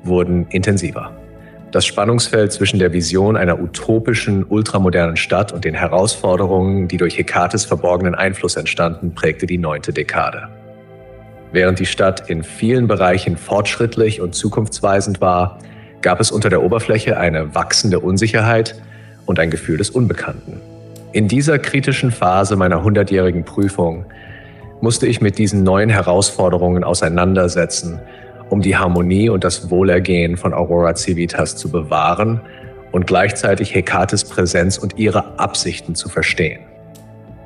wurden 0.02 0.46
intensiver. 0.48 1.12
Das 1.70 1.86
Spannungsfeld 1.86 2.52
zwischen 2.52 2.80
der 2.80 2.92
Vision 2.92 3.36
einer 3.36 3.60
utopischen, 3.60 4.44
ultramodernen 4.44 5.16
Stadt 5.16 5.52
und 5.52 5.64
den 5.64 5.74
Herausforderungen, 5.74 6.88
die 6.88 6.96
durch 6.96 7.16
Hekates 7.16 7.64
verborgenen 7.64 8.14
Einfluss 8.14 8.56
entstanden, 8.56 9.14
prägte 9.14 9.46
die 9.46 9.58
neunte 9.58 9.92
Dekade. 9.92 10.48
Während 11.52 11.78
die 11.78 11.86
Stadt 11.86 12.28
in 12.28 12.42
vielen 12.42 12.88
Bereichen 12.88 13.36
fortschrittlich 13.36 14.20
und 14.20 14.34
zukunftsweisend 14.34 15.20
war, 15.20 15.58
gab 16.02 16.20
es 16.20 16.30
unter 16.30 16.50
der 16.50 16.62
Oberfläche 16.62 17.16
eine 17.16 17.54
wachsende 17.54 18.00
Unsicherheit 18.00 18.80
und 19.26 19.38
ein 19.38 19.50
Gefühl 19.50 19.78
des 19.78 19.90
Unbekannten. 19.90 20.60
In 21.12 21.28
dieser 21.28 21.58
kritischen 21.58 22.10
Phase 22.10 22.56
meiner 22.56 22.82
hundertjährigen 22.82 23.44
Prüfung 23.44 24.04
musste 24.80 25.06
ich 25.06 25.20
mit 25.20 25.38
diesen 25.38 25.62
neuen 25.62 25.90
Herausforderungen 25.90 26.84
auseinandersetzen 26.84 28.00
um 28.52 28.60
die 28.60 28.76
Harmonie 28.76 29.30
und 29.30 29.44
das 29.44 29.70
Wohlergehen 29.70 30.36
von 30.36 30.52
Aurora 30.52 30.94
Civitas 30.94 31.56
zu 31.56 31.70
bewahren 31.70 32.42
und 32.92 33.06
gleichzeitig 33.06 33.74
Hekates 33.74 34.26
Präsenz 34.26 34.76
und 34.76 34.98
ihre 34.98 35.38
Absichten 35.38 35.94
zu 35.94 36.10
verstehen. 36.10 36.60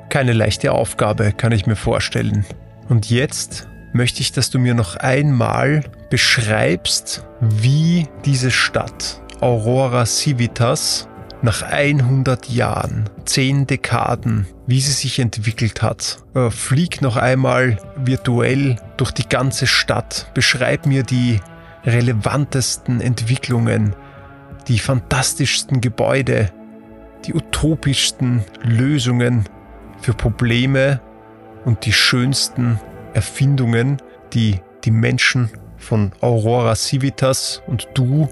Keine 0.09 0.33
leichte 0.33 0.73
Aufgabe, 0.73 1.31
kann 1.31 1.53
ich 1.53 1.65
mir 1.65 1.77
vorstellen. 1.77 2.45
Und 2.89 3.09
jetzt 3.09 3.69
möchte 3.93 4.21
ich, 4.21 4.31
dass 4.31 4.49
du 4.49 4.59
mir 4.59 4.73
noch 4.73 4.95
einmal 4.95 5.83
beschreibst, 6.09 7.25
wie 7.41 8.07
diese 8.25 8.51
Stadt 8.51 9.21
Aurora 9.41 10.05
Civitas 10.05 11.07
nach 11.41 11.61
100 11.61 12.49
Jahren, 12.49 13.09
10 13.25 13.67
Dekaden, 13.67 14.47
wie 14.65 14.81
sie 14.81 14.91
sich 14.91 15.19
entwickelt 15.19 15.81
hat. 15.81 16.23
Äh, 16.33 16.49
flieg 16.49 17.01
noch 17.01 17.15
einmal 17.15 17.77
virtuell 17.95 18.77
durch 18.97 19.11
die 19.11 19.27
ganze 19.27 19.67
Stadt. 19.67 20.31
Beschreib 20.33 20.85
mir 20.85 21.03
die 21.03 21.39
relevantesten 21.85 23.01
Entwicklungen, 23.01 23.95
die 24.67 24.79
fantastischsten 24.79 25.79
Gebäude, 25.79 26.51
die 27.25 27.33
utopischsten 27.33 28.43
Lösungen 28.63 29.45
für 30.01 30.13
Probleme 30.13 30.99
und 31.65 31.85
die 31.85 31.93
schönsten 31.93 32.79
Erfindungen, 33.17 33.97
die 34.31 34.59
die 34.83 34.91
Menschen 34.91 35.49
von 35.77 36.11
Aurora 36.21 36.75
Civitas 36.75 37.63
und 37.65 37.87
du 37.95 38.29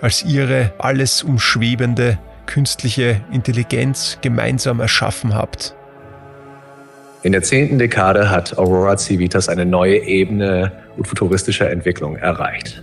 als 0.00 0.24
ihre 0.24 0.72
alles 0.78 1.22
umschwebende 1.22 2.18
künstliche 2.46 3.20
Intelligenz 3.30 4.16
gemeinsam 4.22 4.80
erschaffen 4.80 5.34
habt. 5.34 5.74
In 7.22 7.32
der 7.32 7.42
zehnten 7.42 7.78
Dekade 7.78 8.30
hat 8.30 8.56
Aurora 8.56 8.96
Civitas 8.96 9.50
eine 9.50 9.66
neue 9.66 9.98
Ebene 9.98 10.72
futuristischer 11.02 11.70
Entwicklung 11.70 12.16
erreicht. 12.16 12.82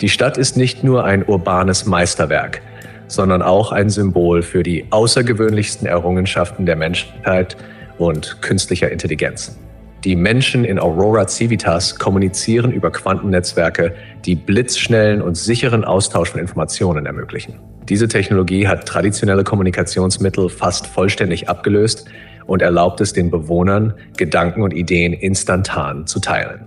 Die 0.00 0.08
Stadt 0.08 0.38
ist 0.38 0.56
nicht 0.56 0.82
nur 0.82 1.04
ein 1.04 1.26
urbanes 1.26 1.84
Meisterwerk, 1.84 2.62
sondern 3.06 3.42
auch 3.42 3.70
ein 3.70 3.90
Symbol 3.90 4.40
für 4.42 4.62
die 4.62 4.86
außergewöhnlichsten 4.88 5.86
Errungenschaften 5.86 6.64
der 6.64 6.76
Menschheit 6.76 7.58
und 7.98 8.40
künstlicher 8.40 8.90
Intelligenz. 8.90 9.58
Die 10.04 10.14
Menschen 10.14 10.64
in 10.64 10.78
Aurora 10.78 11.26
Civitas 11.26 11.96
kommunizieren 11.96 12.70
über 12.70 12.92
Quantennetzwerke, 12.92 13.96
die 14.24 14.36
blitzschnellen 14.36 15.20
und 15.20 15.36
sicheren 15.36 15.84
Austausch 15.84 16.30
von 16.30 16.40
Informationen 16.40 17.04
ermöglichen. 17.04 17.58
Diese 17.88 18.06
Technologie 18.06 18.68
hat 18.68 18.86
traditionelle 18.86 19.42
Kommunikationsmittel 19.42 20.50
fast 20.50 20.86
vollständig 20.86 21.48
abgelöst 21.48 22.06
und 22.46 22.62
erlaubt 22.62 23.00
es 23.00 23.12
den 23.12 23.30
Bewohnern, 23.30 23.94
Gedanken 24.16 24.62
und 24.62 24.72
Ideen 24.72 25.12
instantan 25.12 26.06
zu 26.06 26.20
teilen. 26.20 26.66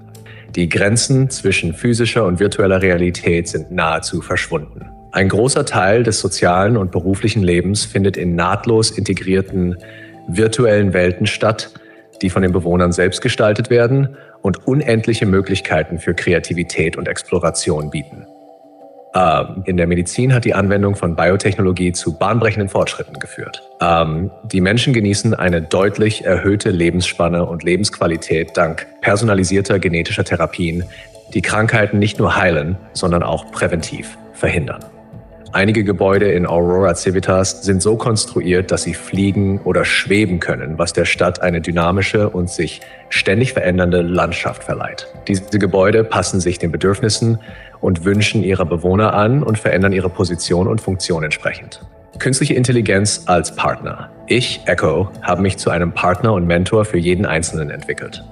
Die 0.56 0.68
Grenzen 0.68 1.30
zwischen 1.30 1.74
physischer 1.74 2.26
und 2.26 2.42
virtueller 2.42 2.82
Realität 2.82 3.48
sind 3.48 3.72
nahezu 3.72 4.22
verschwunden. 4.22 4.90
Ein 5.14 5.30
großer 5.30 5.66
Teil 5.66 6.04
des 6.04 6.20
sozialen 6.20 6.76
und 6.76 6.92
beruflichen 6.92 7.44
Lebens 7.44 7.86
findet 7.86 8.18
in 8.18 8.36
nahtlos 8.36 8.92
integrierten 8.92 9.78
virtuellen 10.28 10.94
Welten 10.94 11.28
statt, 11.28 11.72
die 12.22 12.30
von 12.30 12.42
den 12.42 12.52
Bewohnern 12.52 12.92
selbst 12.92 13.22
gestaltet 13.22 13.70
werden 13.70 14.18
und 14.42 14.68
unendliche 14.68 15.26
Möglichkeiten 15.26 16.00
für 16.00 16.14
Kreativität 16.14 16.98
und 16.98 17.08
Exploration 17.08 17.90
bieten. 17.90 18.26
Ähm, 19.14 19.64
in 19.66 19.78
der 19.78 19.88
Medizin 19.88 20.34
hat 20.34 20.46
die 20.46 20.54
Anwendung 20.54 20.96
von 20.96 21.16
Biotechnologie 21.16 21.92
zu 21.92 22.18
bahnbrechenden 22.18 22.70
Fortschritten 22.70 23.20
geführt. 23.20 23.62
Ähm, 23.82 24.32
die 24.44 24.62
Menschen 24.62 24.94
genießen 24.94 25.34
eine 25.34 25.62
deutlich 25.62 26.24
erhöhte 26.24 26.72
Lebensspanne 26.72 27.46
und 27.46 27.64
Lebensqualität 27.64 28.56
dank 28.56 28.88
personalisierter 29.02 29.80
genetischer 29.80 30.24
Therapien, 30.24 30.86
die 31.34 31.42
Krankheiten 31.42 32.00
nicht 32.00 32.20
nur 32.20 32.36
heilen, 32.36 32.78
sondern 32.94 33.24
auch 33.24 33.52
präventiv 33.52 34.18
verhindern. 34.34 34.84
Einige 35.54 35.84
Gebäude 35.84 36.32
in 36.32 36.48
Aurora 36.48 36.96
Civitas 36.96 37.64
sind 37.64 37.82
so 37.82 37.98
konstruiert, 37.98 38.72
dass 38.72 38.84
sie 38.84 38.94
fliegen 38.94 39.60
oder 39.66 39.84
schweben 39.84 40.40
können, 40.40 40.78
was 40.78 40.94
der 40.94 41.04
Stadt 41.04 41.42
eine 41.42 41.60
dynamische 41.60 42.30
und 42.30 42.50
sich 42.50 42.80
ständig 43.10 43.52
verändernde 43.52 44.02
Landschaft 44.02 44.64
verleiht. 44.64 45.08
Diese 45.28 45.60
Gebäude 45.60 46.06
passen 46.06 46.40
sich 46.40 46.58
den 46.58 46.72
Bedürfnissen 46.72 47.38
und 47.82 48.06
Wünschen 48.06 48.44
ihrer 48.44 48.66
Bewohner 48.66 49.14
an 49.14 49.44
und 49.44 49.60
verändern 49.60 49.92
ihre 49.92 50.10
Position 50.10 50.70
und 50.70 50.80
Funktion 50.80 51.26
entsprechend. 51.26 51.82
Künstliche 52.18 52.54
Intelligenz 52.54 53.24
als 53.26 53.54
Partner. 53.54 54.10
Ich, 54.28 54.62
Echo, 54.68 55.10
habe 55.22 55.42
mich 55.42 55.58
zu 55.58 55.70
einem 55.70 55.92
Partner 55.92 56.32
und 56.32 56.48
Mentor 56.48 56.86
für 56.86 56.98
jeden 56.98 57.26
Einzelnen 57.26 57.72
entwickelt. 57.72 58.24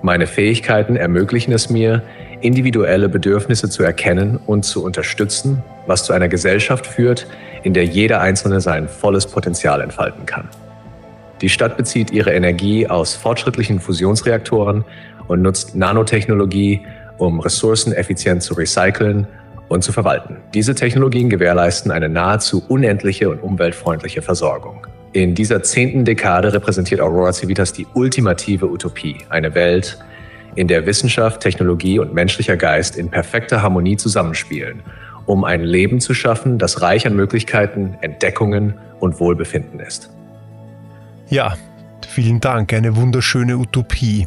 Meine 0.00 0.26
Fähigkeiten 0.26 0.96
ermöglichen 0.96 1.52
es 1.52 1.68
mir, 1.68 2.02
individuelle 2.46 3.08
Bedürfnisse 3.08 3.68
zu 3.68 3.82
erkennen 3.82 4.38
und 4.46 4.64
zu 4.64 4.84
unterstützen, 4.84 5.62
was 5.86 6.04
zu 6.04 6.12
einer 6.12 6.28
Gesellschaft 6.28 6.86
führt, 6.86 7.26
in 7.64 7.74
der 7.74 7.84
jeder 7.84 8.20
Einzelne 8.20 8.60
sein 8.60 8.88
volles 8.88 9.26
Potenzial 9.26 9.80
entfalten 9.80 10.24
kann. 10.26 10.48
Die 11.40 11.48
Stadt 11.48 11.76
bezieht 11.76 12.12
ihre 12.12 12.32
Energie 12.32 12.86
aus 12.88 13.14
fortschrittlichen 13.14 13.80
Fusionsreaktoren 13.80 14.84
und 15.28 15.42
nutzt 15.42 15.74
Nanotechnologie, 15.74 16.82
um 17.18 17.40
Ressourcen 17.40 17.92
effizient 17.92 18.42
zu 18.42 18.54
recyceln 18.54 19.26
und 19.68 19.82
zu 19.82 19.92
verwalten. 19.92 20.36
Diese 20.54 20.74
Technologien 20.74 21.28
gewährleisten 21.28 21.90
eine 21.90 22.08
nahezu 22.08 22.62
unendliche 22.68 23.28
und 23.28 23.42
umweltfreundliche 23.42 24.22
Versorgung. 24.22 24.86
In 25.12 25.34
dieser 25.34 25.62
zehnten 25.62 26.04
Dekade 26.04 26.52
repräsentiert 26.52 27.00
Aurora 27.00 27.32
Civitas 27.32 27.72
die 27.72 27.86
ultimative 27.94 28.70
Utopie, 28.70 29.16
eine 29.30 29.54
Welt, 29.54 29.98
in 30.56 30.68
der 30.68 30.86
Wissenschaft, 30.86 31.40
Technologie 31.40 31.98
und 31.98 32.12
menschlicher 32.12 32.56
Geist 32.56 32.96
in 32.96 33.10
perfekter 33.10 33.62
Harmonie 33.62 33.96
zusammenspielen, 33.96 34.82
um 35.26 35.44
ein 35.44 35.62
Leben 35.62 36.00
zu 36.00 36.14
schaffen, 36.14 36.58
das 36.58 36.82
reich 36.82 37.06
an 37.06 37.14
Möglichkeiten, 37.14 37.96
Entdeckungen 38.00 38.74
und 39.00 39.20
Wohlbefinden 39.20 39.80
ist. 39.80 40.10
Ja, 41.28 41.56
vielen 42.08 42.40
Dank, 42.40 42.72
eine 42.72 42.96
wunderschöne 42.96 43.56
Utopie. 43.58 44.26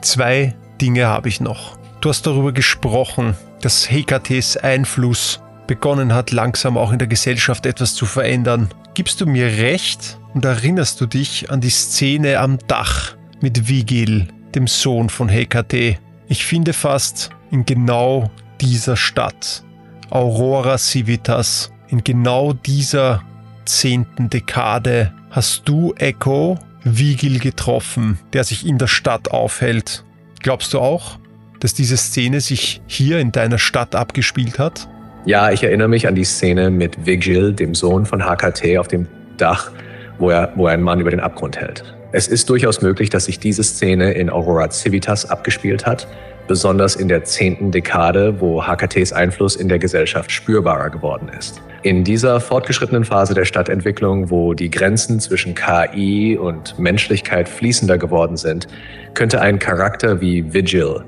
Zwei 0.00 0.54
Dinge 0.80 1.06
habe 1.06 1.28
ich 1.28 1.40
noch. 1.40 1.76
Du 2.00 2.08
hast 2.08 2.26
darüber 2.26 2.52
gesprochen, 2.52 3.34
dass 3.60 3.90
Hekates 3.90 4.56
Einfluss 4.56 5.40
begonnen 5.66 6.14
hat, 6.14 6.30
langsam 6.30 6.76
auch 6.76 6.92
in 6.92 6.98
der 6.98 7.08
Gesellschaft 7.08 7.66
etwas 7.66 7.94
zu 7.94 8.06
verändern. 8.06 8.68
Gibst 8.94 9.20
du 9.20 9.26
mir 9.26 9.46
recht 9.46 10.18
und 10.34 10.44
erinnerst 10.44 11.00
du 11.00 11.06
dich 11.06 11.50
an 11.50 11.60
die 11.60 11.70
Szene 11.70 12.38
am 12.38 12.58
Dach 12.66 13.16
mit 13.40 13.68
Vigil, 13.68 14.28
dem 14.54 14.66
Sohn 14.66 15.08
von 15.08 15.28
Hekate. 15.28 15.98
Ich 16.28 16.44
finde 16.44 16.72
fast 16.72 17.30
in 17.50 17.64
genau 17.64 18.30
dieser 18.60 18.96
Stadt, 18.96 19.62
Aurora 20.10 20.78
Civitas, 20.78 21.72
in 21.88 22.04
genau 22.04 22.52
dieser 22.52 23.22
zehnten 23.64 24.30
Dekade 24.30 25.12
hast 25.30 25.68
du 25.68 25.94
Echo 25.96 26.58
Vigil 26.84 27.38
getroffen, 27.38 28.18
der 28.32 28.44
sich 28.44 28.66
in 28.66 28.78
der 28.78 28.86
Stadt 28.86 29.30
aufhält. 29.30 30.04
Glaubst 30.40 30.74
du 30.74 30.78
auch, 30.78 31.18
dass 31.60 31.74
diese 31.74 31.96
Szene 31.96 32.40
sich 32.40 32.80
hier 32.86 33.18
in 33.18 33.32
deiner 33.32 33.58
Stadt 33.58 33.94
abgespielt 33.94 34.58
hat? 34.58 34.88
Ja, 35.24 35.50
ich 35.50 35.62
erinnere 35.62 35.88
mich 35.88 36.06
an 36.06 36.14
die 36.14 36.24
Szene 36.24 36.70
mit 36.70 37.04
Vigil, 37.04 37.52
dem 37.52 37.74
Sohn 37.74 38.06
von 38.06 38.22
HKT, 38.22 38.78
auf 38.78 38.88
dem 38.88 39.06
Dach, 39.36 39.70
wo 40.18 40.30
er, 40.30 40.52
wo 40.54 40.66
er 40.66 40.74
einen 40.74 40.82
Mann 40.82 41.00
über 41.00 41.10
den 41.10 41.20
Abgrund 41.20 41.56
hält. 41.56 41.97
Es 42.10 42.26
ist 42.26 42.48
durchaus 42.48 42.80
möglich, 42.80 43.10
dass 43.10 43.26
sich 43.26 43.38
diese 43.38 43.62
Szene 43.62 44.12
in 44.12 44.30
Aurora 44.30 44.70
Civitas 44.70 45.28
abgespielt 45.28 45.84
hat, 45.84 46.08
besonders 46.46 46.96
in 46.96 47.08
der 47.08 47.24
zehnten 47.24 47.70
Dekade, 47.70 48.40
wo 48.40 48.62
HKTs 48.62 49.12
Einfluss 49.12 49.56
in 49.56 49.68
der 49.68 49.78
Gesellschaft 49.78 50.32
spürbarer 50.32 50.88
geworden 50.88 51.28
ist. 51.38 51.60
In 51.82 52.04
dieser 52.04 52.40
fortgeschrittenen 52.40 53.04
Phase 53.04 53.34
der 53.34 53.44
Stadtentwicklung, 53.44 54.30
wo 54.30 54.54
die 54.54 54.70
Grenzen 54.70 55.20
zwischen 55.20 55.54
KI 55.54 56.38
und 56.38 56.78
Menschlichkeit 56.78 57.46
fließender 57.46 57.98
geworden 57.98 58.38
sind, 58.38 58.68
könnte 59.12 59.42
ein 59.42 59.58
Charakter 59.58 60.22
wie 60.22 60.54
Vigil, 60.54 61.04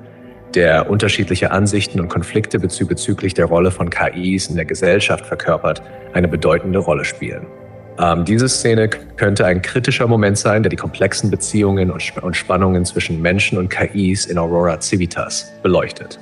der 0.55 0.91
unterschiedliche 0.91 1.51
Ansichten 1.51 1.99
und 1.99 2.09
Konflikte 2.09 2.59
bezüglich 2.59 3.33
der 3.33 3.47
Rolle 3.47 3.71
von 3.71 3.89
KIs 3.89 4.49
in 4.49 4.57
der 4.57 4.67
Gesellschaft 4.67 5.25
verkörpert, 5.25 5.83
eine 6.13 6.29
bedeutende 6.29 6.79
Rolle 6.79 7.07
spielen. 7.07 7.47
Ähm, 8.01 8.25
diese 8.25 8.49
Szene 8.49 8.89
könnte 8.89 9.45
ein 9.45 9.61
kritischer 9.61 10.07
Moment 10.07 10.39
sein, 10.39 10.63
der 10.63 10.71
die 10.71 10.77
komplexen 10.77 11.31
Beziehungen 11.31 11.91
und, 11.91 12.01
Sp 12.01 12.25
und 12.25 12.35
Spannungen 12.35 12.85
zwischen 12.85 13.21
Menschen 13.21 13.59
und 13.59 13.69
KIs 13.69 14.27
in 14.27 14.39
Aurora 14.39 14.81
Civitas 14.81 15.53
beleuchtet. 15.63 16.19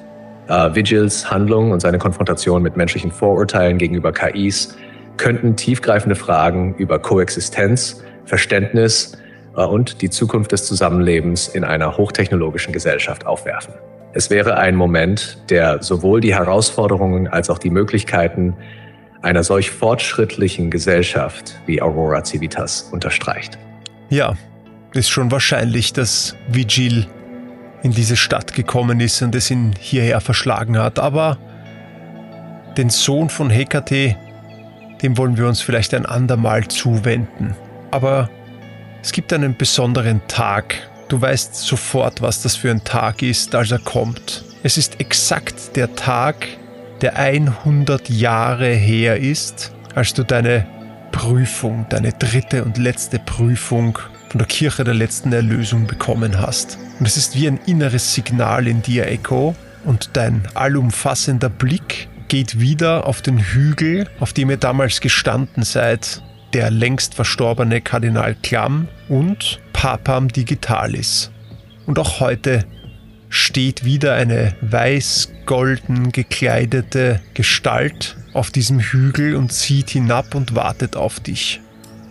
Äh, 0.48 0.74
Vigils 0.74 1.30
Handlung 1.30 1.70
und 1.70 1.80
seine 1.80 1.98
Konfrontation 1.98 2.62
mit 2.62 2.76
menschlichen 2.76 3.12
Vorurteilen 3.12 3.78
gegenüber 3.78 4.12
KIs 4.12 4.76
könnten 5.18 5.54
tiefgreifende 5.54 6.16
Fragen 6.16 6.74
über 6.78 6.98
Koexistenz, 6.98 8.02
Verständnis 8.24 9.16
äh, 9.56 9.62
und 9.62 10.02
die 10.02 10.10
Zukunft 10.10 10.50
des 10.50 10.66
Zusammenlebens 10.66 11.46
in 11.46 11.62
einer 11.62 11.96
hochtechnologischen 11.96 12.72
Gesellschaft 12.72 13.24
aufwerfen. 13.24 13.74
Es 14.14 14.30
wäre 14.30 14.56
ein 14.56 14.74
Moment, 14.74 15.38
der 15.50 15.80
sowohl 15.82 16.20
die 16.20 16.34
Herausforderungen 16.34 17.28
als 17.28 17.50
auch 17.50 17.58
die 17.58 17.70
Möglichkeiten 17.70 18.56
einer 19.22 19.42
solch 19.42 19.70
fortschrittlichen 19.70 20.70
Gesellschaft 20.70 21.60
wie 21.66 21.82
Aurora 21.82 22.24
Civitas 22.24 22.82
unterstreicht. 22.92 23.58
Ja, 24.10 24.36
ist 24.94 25.10
schon 25.10 25.30
wahrscheinlich, 25.30 25.92
dass 25.92 26.34
Vigil 26.48 27.06
in 27.82 27.92
diese 27.92 28.16
Stadt 28.16 28.54
gekommen 28.54 29.00
ist 29.00 29.22
und 29.22 29.34
es 29.34 29.50
ihn 29.50 29.74
hierher 29.78 30.20
verschlagen 30.20 30.78
hat. 30.78 30.98
Aber 30.98 31.38
den 32.76 32.90
Sohn 32.90 33.28
von 33.28 33.50
Hekate, 33.50 34.16
dem 35.02 35.16
wollen 35.18 35.36
wir 35.36 35.46
uns 35.46 35.60
vielleicht 35.60 35.94
ein 35.94 36.06
andermal 36.06 36.66
zuwenden. 36.68 37.54
Aber 37.90 38.30
es 39.02 39.12
gibt 39.12 39.32
einen 39.32 39.56
besonderen 39.56 40.20
Tag. 40.28 40.74
Du 41.08 41.20
weißt 41.20 41.54
sofort, 41.54 42.20
was 42.20 42.42
das 42.42 42.56
für 42.56 42.70
ein 42.70 42.84
Tag 42.84 43.22
ist, 43.22 43.54
als 43.54 43.70
er 43.70 43.78
kommt. 43.78 44.44
Es 44.62 44.76
ist 44.76 45.00
exakt 45.00 45.76
der 45.76 45.94
Tag, 45.94 46.46
der 47.00 47.16
100 47.16 48.10
Jahre 48.10 48.68
her 48.68 49.18
ist, 49.18 49.72
als 49.94 50.14
du 50.14 50.24
deine 50.24 50.66
Prüfung, 51.12 51.86
deine 51.88 52.12
dritte 52.12 52.64
und 52.64 52.78
letzte 52.78 53.18
Prüfung 53.18 53.98
von 54.28 54.38
der 54.38 54.46
Kirche 54.46 54.84
der 54.84 54.94
letzten 54.94 55.32
Erlösung 55.32 55.86
bekommen 55.86 56.38
hast. 56.38 56.78
Und 56.98 57.06
es 57.06 57.16
ist 57.16 57.34
wie 57.34 57.48
ein 57.48 57.58
inneres 57.66 58.14
Signal 58.14 58.66
in 58.66 58.82
dir, 58.82 59.06
Echo. 59.06 59.54
und 59.84 60.10
dein 60.14 60.42
allumfassender 60.54 61.48
Blick 61.48 62.08
geht 62.28 62.60
wieder 62.60 63.06
auf 63.06 63.22
den 63.22 63.38
Hügel, 63.38 64.06
auf 64.20 64.32
dem 64.32 64.50
ihr 64.50 64.58
damals 64.58 65.00
gestanden 65.00 65.62
seid, 65.62 66.22
der 66.52 66.70
längst 66.70 67.14
verstorbene 67.14 67.80
Kardinal 67.80 68.36
Klamm 68.42 68.88
und 69.08 69.60
Papam 69.72 70.28
Digitalis. 70.28 71.30
Und 71.86 71.98
auch 71.98 72.20
heute 72.20 72.64
steht 73.28 73.84
wieder 73.84 74.14
eine 74.14 74.54
weiß-golden 74.60 76.12
gekleidete 76.12 77.20
Gestalt 77.34 78.16
auf 78.32 78.50
diesem 78.50 78.80
Hügel 78.80 79.34
und 79.34 79.52
zieht 79.52 79.90
hinab 79.90 80.34
und 80.34 80.54
wartet 80.54 80.96
auf 80.96 81.20
dich. 81.20 81.60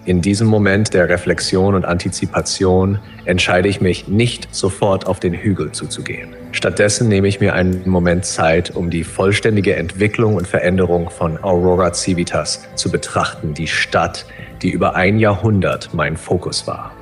In 0.06 0.22
diesem 0.22 0.48
Moment 0.48 0.94
der 0.94 1.10
Reflexion 1.10 1.76
und 1.76 1.84
Antizipation 1.84 3.00
entscheide 3.26 3.68
ich 3.68 3.82
mich 3.82 4.08
nicht 4.08 4.48
sofort 4.56 5.06
auf 5.06 5.20
den 5.20 5.34
Hügel 5.34 5.74
zuzugehen. 5.74 6.30
Stattdessen 6.54 7.10
nehme 7.10 7.28
ich 7.28 7.42
mir 7.42 7.54
einen 7.54 7.88
Moment 7.90 8.24
Zeit, 8.24 8.74
um 8.74 8.90
die 8.90 9.04
vollständige 9.04 9.76
Entwicklung 9.76 10.36
und 10.36 10.48
Veränderung 10.48 11.10
von 11.10 11.44
Aurora 11.44 11.94
Civitas 11.94 12.66
zu 12.76 12.90
betrachten, 12.90 13.54
die 13.54 13.68
Stadt, 13.68 14.26
die 14.62 14.70
über 14.70 14.96
ein 14.96 15.20
Jahrhundert 15.20 15.94
mein 15.94 16.16
Fokus 16.16 16.66
war. 16.68 16.97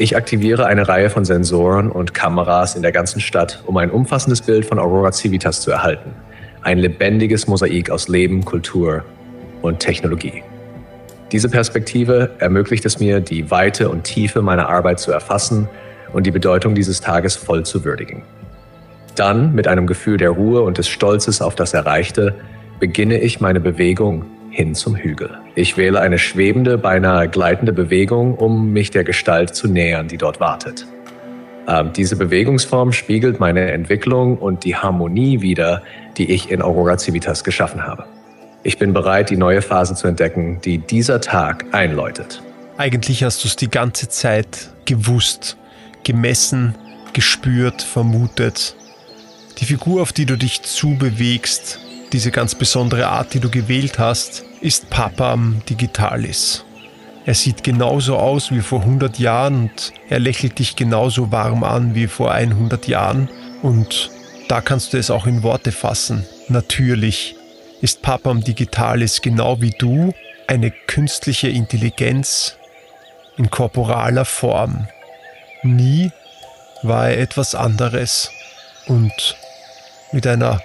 Ich 0.00 0.16
aktiviere 0.16 0.64
eine 0.64 0.88
Reihe 0.88 1.10
von 1.10 1.26
Sensoren 1.26 1.90
und 1.90 2.14
Kameras 2.14 2.74
in 2.74 2.80
der 2.80 2.90
ganzen 2.90 3.20
Stadt, 3.20 3.62
um 3.66 3.76
ein 3.76 3.90
umfassendes 3.90 4.40
Bild 4.40 4.64
von 4.64 4.78
Aurora 4.78 5.12
Civitas 5.12 5.60
zu 5.60 5.70
erhalten. 5.70 6.14
Ein 6.62 6.78
lebendiges 6.78 7.46
Mosaik 7.46 7.90
aus 7.90 8.08
Leben, 8.08 8.42
Kultur 8.46 9.04
und 9.60 9.78
Technologie. 9.78 10.42
Diese 11.32 11.50
Perspektive 11.50 12.30
ermöglicht 12.38 12.86
es 12.86 12.98
mir, 12.98 13.20
die 13.20 13.50
Weite 13.50 13.90
und 13.90 14.04
Tiefe 14.04 14.40
meiner 14.40 14.70
Arbeit 14.70 15.00
zu 15.00 15.12
erfassen 15.12 15.68
und 16.14 16.26
die 16.26 16.30
Bedeutung 16.30 16.74
dieses 16.74 17.02
Tages 17.02 17.36
voll 17.36 17.66
zu 17.66 17.84
würdigen. 17.84 18.22
Dann, 19.16 19.54
mit 19.54 19.68
einem 19.68 19.86
Gefühl 19.86 20.16
der 20.16 20.30
Ruhe 20.30 20.62
und 20.62 20.78
des 20.78 20.88
Stolzes 20.88 21.42
auf 21.42 21.56
das 21.56 21.74
Erreichte, 21.74 22.36
beginne 22.78 23.20
ich 23.20 23.42
meine 23.42 23.60
Bewegung 23.60 24.24
hin 24.50 24.74
zum 24.74 24.96
Hügel. 24.96 25.38
Ich 25.54 25.76
wähle 25.76 26.00
eine 26.00 26.18
schwebende, 26.18 26.78
beinahe 26.78 27.28
gleitende 27.28 27.72
Bewegung, 27.72 28.34
um 28.34 28.72
mich 28.72 28.90
der 28.90 29.04
Gestalt 29.04 29.54
zu 29.54 29.68
nähern, 29.68 30.08
die 30.08 30.16
dort 30.16 30.40
wartet. 30.40 30.86
Ähm, 31.68 31.92
diese 31.94 32.16
Bewegungsform 32.16 32.92
spiegelt 32.92 33.38
meine 33.38 33.70
Entwicklung 33.70 34.38
und 34.38 34.64
die 34.64 34.76
Harmonie 34.76 35.40
wider, 35.40 35.82
die 36.16 36.30
ich 36.30 36.50
in 36.50 36.62
Aurora 36.62 36.98
Civitas 36.98 37.44
geschaffen 37.44 37.86
habe. 37.86 38.04
Ich 38.62 38.78
bin 38.78 38.92
bereit, 38.92 39.30
die 39.30 39.36
neue 39.36 39.62
Phase 39.62 39.94
zu 39.94 40.06
entdecken, 40.06 40.60
die 40.64 40.78
dieser 40.78 41.20
Tag 41.20 41.66
einläutet. 41.72 42.42
Eigentlich 42.76 43.24
hast 43.24 43.44
du 43.44 43.48
es 43.48 43.56
die 43.56 43.70
ganze 43.70 44.08
Zeit 44.08 44.70
gewusst, 44.84 45.56
gemessen, 46.02 46.74
gespürt, 47.12 47.82
vermutet. 47.82 48.74
Die 49.58 49.64
Figur, 49.64 50.02
auf 50.02 50.12
die 50.12 50.26
du 50.26 50.36
dich 50.36 50.62
zubewegst, 50.62 51.80
diese 52.12 52.30
ganz 52.30 52.54
besondere 52.54 53.08
Art, 53.08 53.34
die 53.34 53.40
du 53.40 53.50
gewählt 53.50 53.98
hast, 53.98 54.44
ist 54.60 54.90
Papam 54.90 55.62
Digitalis. 55.68 56.64
Er 57.26 57.34
sieht 57.34 57.62
genauso 57.62 58.16
aus 58.16 58.50
wie 58.50 58.60
vor 58.60 58.80
100 58.80 59.18
Jahren 59.18 59.62
und 59.62 59.92
er 60.08 60.18
lächelt 60.18 60.58
dich 60.58 60.74
genauso 60.74 61.30
warm 61.30 61.62
an 61.64 61.94
wie 61.94 62.06
vor 62.06 62.32
100 62.32 62.88
Jahren. 62.88 63.28
Und 63.62 64.10
da 64.48 64.60
kannst 64.60 64.92
du 64.92 64.98
es 64.98 65.10
auch 65.10 65.26
in 65.26 65.42
Worte 65.42 65.70
fassen. 65.70 66.26
Natürlich 66.48 67.36
ist 67.80 68.02
Papam 68.02 68.42
Digitalis 68.42 69.22
genau 69.22 69.60
wie 69.60 69.70
du 69.70 70.12
eine 70.46 70.70
künstliche 70.70 71.48
Intelligenz 71.48 72.56
in 73.36 73.50
korporaler 73.50 74.24
Form. 74.24 74.88
Nie 75.62 76.10
war 76.82 77.10
er 77.10 77.18
etwas 77.18 77.54
anderes. 77.54 78.30
Und 78.86 79.36
mit 80.12 80.26
einer 80.26 80.60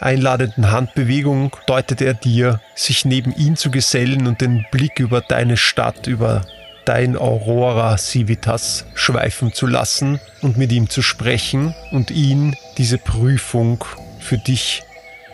einladenden 0.00 0.70
Handbewegung 0.70 1.56
deutet 1.66 2.00
er 2.00 2.14
dir, 2.14 2.60
sich 2.74 3.04
neben 3.04 3.34
ihn 3.34 3.56
zu 3.56 3.70
gesellen 3.70 4.26
und 4.26 4.40
den 4.40 4.64
Blick 4.70 5.00
über 5.00 5.20
deine 5.20 5.56
Stadt, 5.56 6.06
über 6.06 6.42
dein 6.84 7.16
Aurora 7.16 7.98
Civitas 7.98 8.86
schweifen 8.94 9.52
zu 9.52 9.66
lassen 9.66 10.20
und 10.40 10.56
mit 10.56 10.72
ihm 10.72 10.88
zu 10.88 11.02
sprechen 11.02 11.74
und 11.92 12.10
ihn 12.10 12.56
diese 12.78 12.98
Prüfung 12.98 13.84
für 14.20 14.38
dich 14.38 14.82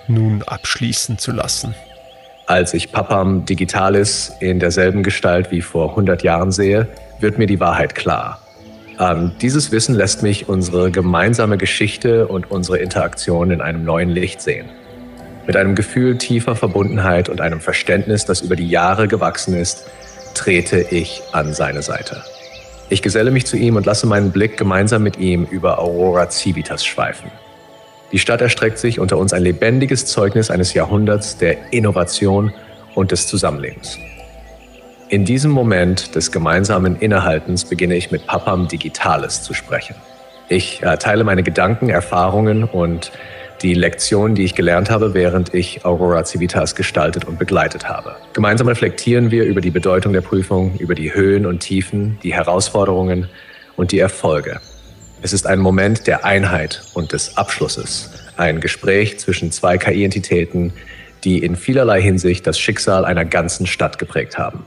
nun 0.09 0.43
abschließen 0.43 1.19
zu 1.19 1.33
lassen. 1.33 1.75
Als 2.47 2.75
ich 2.75 2.93
Papam 2.93 3.47
Digitalis 3.47 4.33
in 4.41 4.59
derselben 4.59 5.03
Gestalt 5.03 5.51
wie 5.51 5.63
vor 5.63 5.91
100 5.91 6.23
Jahren 6.23 6.53
sehe, 6.53 6.89
wird 7.21 7.39
mir 7.39 7.47
die 7.47 7.61
Wahrheit 7.61 7.95
klar. 7.95 8.44
Ähm, 9.01 9.33
dieses 9.41 9.73
Wissen 9.73 9.95
lässt 9.95 10.23
mich 10.23 10.49
unsere 10.49 10.91
gemeinsame 10.91 11.59
Geschichte 11.59 12.29
und 12.29 12.51
unsere 12.51 12.79
Interaktion 12.79 13.51
in 13.51 13.61
einem 13.61 13.85
neuen 13.85 14.11
Licht 14.11 14.41
sehen. 14.41 14.69
Mit 15.47 15.57
einem 15.57 15.75
Gefühl 15.75 16.17
tiefer 16.17 16.57
Verbundenheit 16.57 17.29
und 17.29 17.41
einem 17.41 17.61
Verständnis, 17.61 18.25
das 18.25 18.41
über 18.41 18.57
die 18.57 18.69
Jahre 18.69 19.09
gewachsen 19.09 19.55
ist, 19.55 19.91
trete 20.35 20.81
ich 20.81 21.23
an 21.33 21.53
seine 21.55 21.83
Seite. 21.83 22.23
Ich 22.89 23.03
geselle 23.03 23.31
mich 23.31 23.47
zu 23.47 23.57
ihm 23.57 23.77
und 23.77 23.87
lasse 23.87 24.07
meinen 24.07 24.31
Blick 24.31 24.57
gemeinsam 24.57 25.03
mit 25.03 25.19
ihm 25.19 25.47
über 25.51 25.79
Aurora 25.79 26.31
Civitas 26.31 26.85
schweifen. 26.85 27.31
Die 28.13 28.19
Stadt 28.19 28.41
erstreckt 28.41 28.79
sich 28.79 29.01
unter 29.01 29.19
uns 29.19 29.33
ein 29.33 29.43
lebendiges 29.43 30.07
Zeugnis 30.07 30.51
eines 30.51 30.75
Jahrhunderts 30.75 31.37
der 31.37 31.73
Innovation 31.73 32.53
und 32.95 33.11
des 33.11 33.27
Zusammenlebens. 33.27 33.99
In 35.15 35.25
diesem 35.25 35.53
Moment 35.53 36.17
des 36.17 36.33
gemeinsamen 36.33 36.97
Innehaltens 36.97 37.65
beginne 37.65 37.95
ich 37.95 38.11
mit 38.11 38.27
Papam 38.27 38.67
Digitales 38.67 39.45
zu 39.45 39.55
sprechen. 39.55 39.95
Ich 40.49 40.83
äh, 40.83 40.97
teile 40.97 41.23
meine 41.23 41.45
Gedanken, 41.45 41.89
Erfahrungen 41.89 42.65
und 42.65 43.13
die 43.63 43.75
Lektionen, 43.75 44.35
die 44.35 44.43
ich 44.43 44.57
gelernt 44.57 44.91
habe, 44.91 45.15
während 45.15 45.55
ich 45.55 45.85
Aurora 45.85 46.25
Civitas 46.25 46.75
gestaltet 46.75 47.27
und 47.27 47.39
begleitet 47.39 47.89
habe. 47.89 48.17
Gemeinsam 48.33 48.67
reflektieren 48.67 49.31
wir 49.31 49.45
über 49.45 49.61
die 49.61 49.71
Bedeutung 49.71 50.13
der 50.13 50.21
Prüfung, 50.21 50.75
über 50.81 50.97
die 50.97 51.15
Höhen 51.15 51.47
und 51.47 51.61
Tiefen, 51.61 52.19
die 52.25 52.35
Herausforderungen 52.35 53.29
und 53.77 53.93
die 53.93 54.01
Erfolge, 54.01 54.61
es 55.23 55.33
ist 55.33 55.47
ein 55.47 55.61
Moment 55.61 56.09
der 56.09 56.25
Einheit 56.25 56.83
und 56.93 57.13
des 57.13 57.37
Abschlusses, 57.37 58.11
ein 58.37 58.59
Gespräch 58.59 59.21
zwischen 59.21 59.53
zwei 59.53 59.79
KI-Entitäten, 59.79 60.73
die 61.23 61.39
in 61.39 61.55
vielerlei 61.55 62.03
Hinsicht 62.03 62.49
das 62.49 62.59
Schicksal 62.59 63.05
einer 63.05 63.25
ganzen 63.25 63.69
Stadt 63.69 64.01
geprägt 64.01 64.39
haben. 64.39 64.65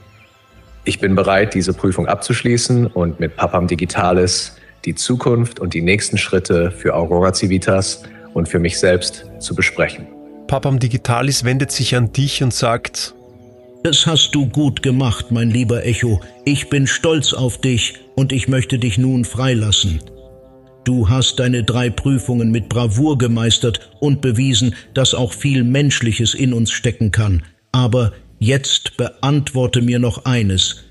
Ich 0.88 1.00
bin 1.00 1.14
bereit, 1.14 1.52
diese 1.52 1.74
Prüfung 1.74 2.06
abzuschließen 2.06 2.86
und 2.86 3.20
mit 3.20 3.36
Papam 3.36 3.66
Digitalis 3.66 4.56
die 4.86 4.94
Zukunft 4.94 5.60
und 5.60 5.74
die 5.74 5.82
nächsten 5.82 6.16
Schritte 6.16 6.70
für 6.70 6.94
Aurora 6.94 7.34
Civitas 7.34 8.04
und 8.32 8.48
für 8.48 8.58
mich 8.58 8.78
selbst 8.78 9.26
zu 9.38 9.54
besprechen. 9.54 10.06
Papam 10.46 10.78
Digitalis 10.78 11.44
wendet 11.44 11.72
sich 11.72 11.94
an 11.94 12.10
dich 12.14 12.42
und 12.42 12.54
sagt, 12.54 13.14
Das 13.84 14.06
hast 14.06 14.34
du 14.34 14.48
gut 14.48 14.82
gemacht, 14.82 15.26
mein 15.30 15.50
lieber 15.50 15.84
Echo. 15.84 16.22
Ich 16.46 16.70
bin 16.70 16.86
stolz 16.86 17.34
auf 17.34 17.60
dich 17.60 17.96
und 18.14 18.32
ich 18.32 18.48
möchte 18.48 18.78
dich 18.78 18.96
nun 18.96 19.26
freilassen. 19.26 20.00
Du 20.84 21.10
hast 21.10 21.38
deine 21.38 21.64
drei 21.64 21.90
Prüfungen 21.90 22.50
mit 22.50 22.70
Bravour 22.70 23.18
gemeistert 23.18 23.90
und 24.00 24.22
bewiesen, 24.22 24.74
dass 24.94 25.12
auch 25.12 25.34
viel 25.34 25.64
Menschliches 25.64 26.32
in 26.32 26.54
uns 26.54 26.70
stecken 26.70 27.12
kann. 27.12 27.42
Aber 27.72 28.14
jetzt 28.38 28.96
beantworte 28.96 29.82
mir 29.82 29.98
noch 29.98 30.24
eines. 30.24 30.84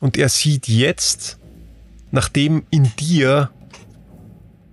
Und 0.00 0.16
er 0.16 0.28
sieht 0.28 0.68
jetzt, 0.68 1.38
nachdem 2.10 2.64
in 2.70 2.90
dir 2.98 3.50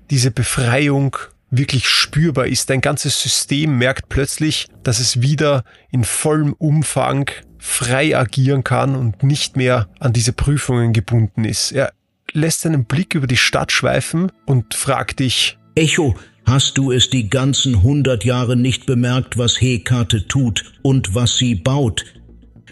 diese 0.10 0.32
Befreiung 0.32 1.16
wirklich 1.52 1.88
spürbar 1.88 2.48
ist, 2.48 2.70
dein 2.70 2.82
ganzes 2.82 3.22
System 3.22 3.78
merkt 3.78 4.10
plötzlich, 4.10 4.68
dass 4.84 5.00
es 5.00 5.22
wieder 5.22 5.64
in 5.92 6.04
vollem 6.04 6.54
Umfang 6.54 7.30
frei 7.58 8.18
agieren 8.18 8.64
kann 8.64 8.96
und 8.96 9.24
nicht 9.24 9.58
mehr 9.58 9.90
an 10.00 10.14
diese 10.14 10.34
Prüfungen 10.34 10.94
gebunden 10.94 11.46
ist. 11.46 11.72
Er 11.72 11.94
lässt 12.32 12.62
seinen 12.62 12.86
Blick 12.86 13.16
über 13.16 13.28
die 13.28 13.38
Stadt 13.38 13.72
schweifen 13.72 14.32
und 14.46 14.74
fragt 14.74 15.20
dich, 15.20 15.58
Echo, 15.76 16.16
hast 16.50 16.80
du 16.80 16.92
es 16.92 17.12
die 17.12 17.30
ganzen 17.30 17.84
hundert 17.84 18.26
Jahre 18.26 18.56
nicht 18.56 18.88
bemerkt, 18.88 19.38
was 19.38 19.62
Hekate 19.62 20.28
tut 20.28 20.64
und 20.82 21.14
was 21.14 21.38
sie 21.38 21.54
baut? 21.54 22.06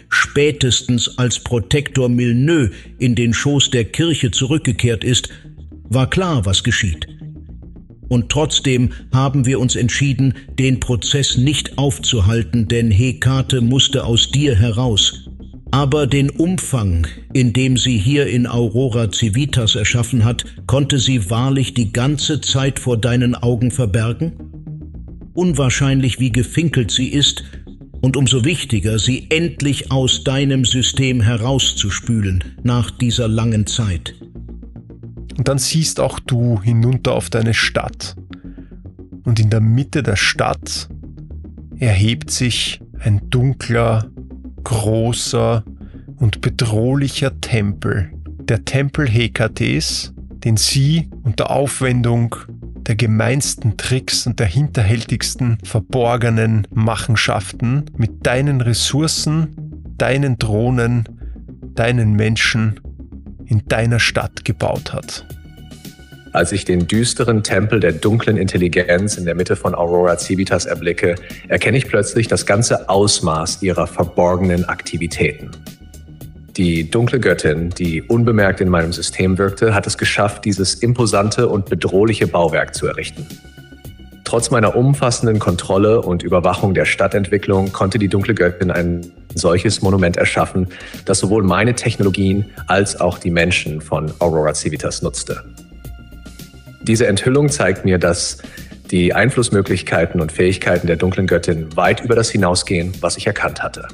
Spätestens 0.08 1.16
als 1.16 1.38
Protektor 1.38 2.08
Milneux 2.08 2.72
in 2.98 3.14
den 3.14 3.32
Schoß 3.32 3.70
der 3.70 3.84
Kirche 3.84 4.32
zurückgekehrt 4.32 5.04
ist, 5.04 5.28
war 5.84 6.10
klar, 6.10 6.44
was 6.44 6.64
geschieht. 6.64 7.06
Und 8.08 8.30
trotzdem 8.30 8.90
haben 9.12 9.46
wir 9.46 9.60
uns 9.60 9.76
entschieden, 9.76 10.34
den 10.58 10.80
Prozess 10.80 11.36
nicht 11.36 11.78
aufzuhalten, 11.78 12.66
denn 12.66 12.90
Hekate 12.90 13.60
musste 13.60 14.04
aus 14.04 14.30
dir 14.32 14.56
heraus. 14.56 15.27
Aber 15.70 16.06
den 16.06 16.30
Umfang, 16.30 17.06
in 17.32 17.52
dem 17.52 17.76
sie 17.76 17.98
hier 17.98 18.26
in 18.26 18.46
Aurora 18.46 19.10
Civitas 19.12 19.74
erschaffen 19.74 20.24
hat, 20.24 20.44
konnte 20.66 20.98
sie 20.98 21.30
wahrlich 21.30 21.74
die 21.74 21.92
ganze 21.92 22.40
Zeit 22.40 22.78
vor 22.78 22.96
deinen 22.96 23.34
Augen 23.34 23.70
verbergen? 23.70 24.32
Unwahrscheinlich 25.34 26.18
wie 26.20 26.32
gefinkelt 26.32 26.90
sie 26.90 27.08
ist, 27.08 27.44
und 28.00 28.16
umso 28.16 28.44
wichtiger, 28.44 28.98
sie 28.98 29.26
endlich 29.30 29.90
aus 29.90 30.24
deinem 30.24 30.64
System 30.64 31.20
herauszuspülen 31.20 32.44
nach 32.62 32.90
dieser 32.90 33.28
langen 33.28 33.66
Zeit. 33.66 34.14
Und 35.36 35.48
dann 35.48 35.58
siehst 35.58 36.00
auch 36.00 36.18
du 36.20 36.62
hinunter 36.62 37.14
auf 37.14 37.30
deine 37.30 37.54
Stadt. 37.54 38.16
und 39.24 39.38
in 39.40 39.50
der 39.50 39.60
Mitte 39.60 40.02
der 40.02 40.16
Stadt 40.16 40.88
erhebt 41.78 42.30
sich 42.30 42.80
ein 42.98 43.28
dunkler, 43.28 44.10
großer 44.64 45.64
und 46.16 46.40
bedrohlicher 46.40 47.40
Tempel, 47.40 48.10
der 48.40 48.64
Tempel 48.64 49.08
Hekates, 49.08 50.12
den 50.44 50.56
sie 50.56 51.10
unter 51.22 51.50
Aufwendung 51.50 52.34
der 52.88 52.96
gemeinsten 52.96 53.76
Tricks 53.76 54.26
und 54.26 54.40
der 54.40 54.46
hinterhältigsten 54.46 55.58
verborgenen 55.62 56.66
Machenschaften 56.72 57.84
mit 57.96 58.26
deinen 58.26 58.62
Ressourcen, 58.62 59.84
deinen 59.98 60.38
Drohnen, 60.38 61.04
deinen 61.74 62.14
Menschen 62.14 62.80
in 63.44 63.62
deiner 63.66 64.00
Stadt 64.00 64.44
gebaut 64.44 64.92
hat. 64.92 65.26
Als 66.32 66.52
ich 66.52 66.64
den 66.64 66.86
düsteren 66.86 67.42
Tempel 67.42 67.80
der 67.80 67.92
dunklen 67.92 68.36
Intelligenz 68.36 69.16
in 69.16 69.24
der 69.24 69.34
Mitte 69.34 69.56
von 69.56 69.74
Aurora 69.74 70.18
Civitas 70.18 70.66
erblicke, 70.66 71.14
erkenne 71.48 71.78
ich 71.78 71.86
plötzlich 71.86 72.28
das 72.28 72.44
ganze 72.44 72.88
Ausmaß 72.88 73.62
ihrer 73.62 73.86
verborgenen 73.86 74.64
Aktivitäten. 74.66 75.50
Die 76.56 76.90
dunkle 76.90 77.20
Göttin, 77.20 77.70
die 77.70 78.02
unbemerkt 78.02 78.60
in 78.60 78.68
meinem 78.68 78.92
System 78.92 79.38
wirkte, 79.38 79.74
hat 79.74 79.86
es 79.86 79.96
geschafft, 79.96 80.44
dieses 80.44 80.74
imposante 80.74 81.48
und 81.48 81.66
bedrohliche 81.66 82.26
Bauwerk 82.26 82.74
zu 82.74 82.86
errichten. 82.86 83.26
Trotz 84.24 84.50
meiner 84.50 84.76
umfassenden 84.76 85.38
Kontrolle 85.38 86.02
und 86.02 86.22
Überwachung 86.22 86.74
der 86.74 86.84
Stadtentwicklung 86.84 87.72
konnte 87.72 87.98
die 87.98 88.08
dunkle 88.08 88.34
Göttin 88.34 88.70
ein 88.70 89.06
solches 89.34 89.80
Monument 89.80 90.18
erschaffen, 90.18 90.66
das 91.06 91.20
sowohl 91.20 91.42
meine 91.42 91.74
Technologien 91.74 92.44
als 92.66 93.00
auch 93.00 93.18
die 93.18 93.30
Menschen 93.30 93.80
von 93.80 94.12
Aurora 94.18 94.52
Civitas 94.52 95.00
nutzte. 95.00 95.44
Diese 96.82 97.06
Enthüllung 97.06 97.48
zeigt 97.48 97.84
mir, 97.84 97.98
dass 97.98 98.38
die 98.90 99.12
Einflussmöglichkeiten 99.12 100.20
und 100.20 100.32
Fähigkeiten 100.32 100.86
der 100.86 100.96
dunklen 100.96 101.26
Göttin 101.26 101.76
weit 101.76 102.00
über 102.02 102.14
das 102.14 102.30
hinausgehen, 102.30 102.92
was 103.00 103.16
ich 103.16 103.26
erkannt 103.26 103.62
hatte. 103.62 103.86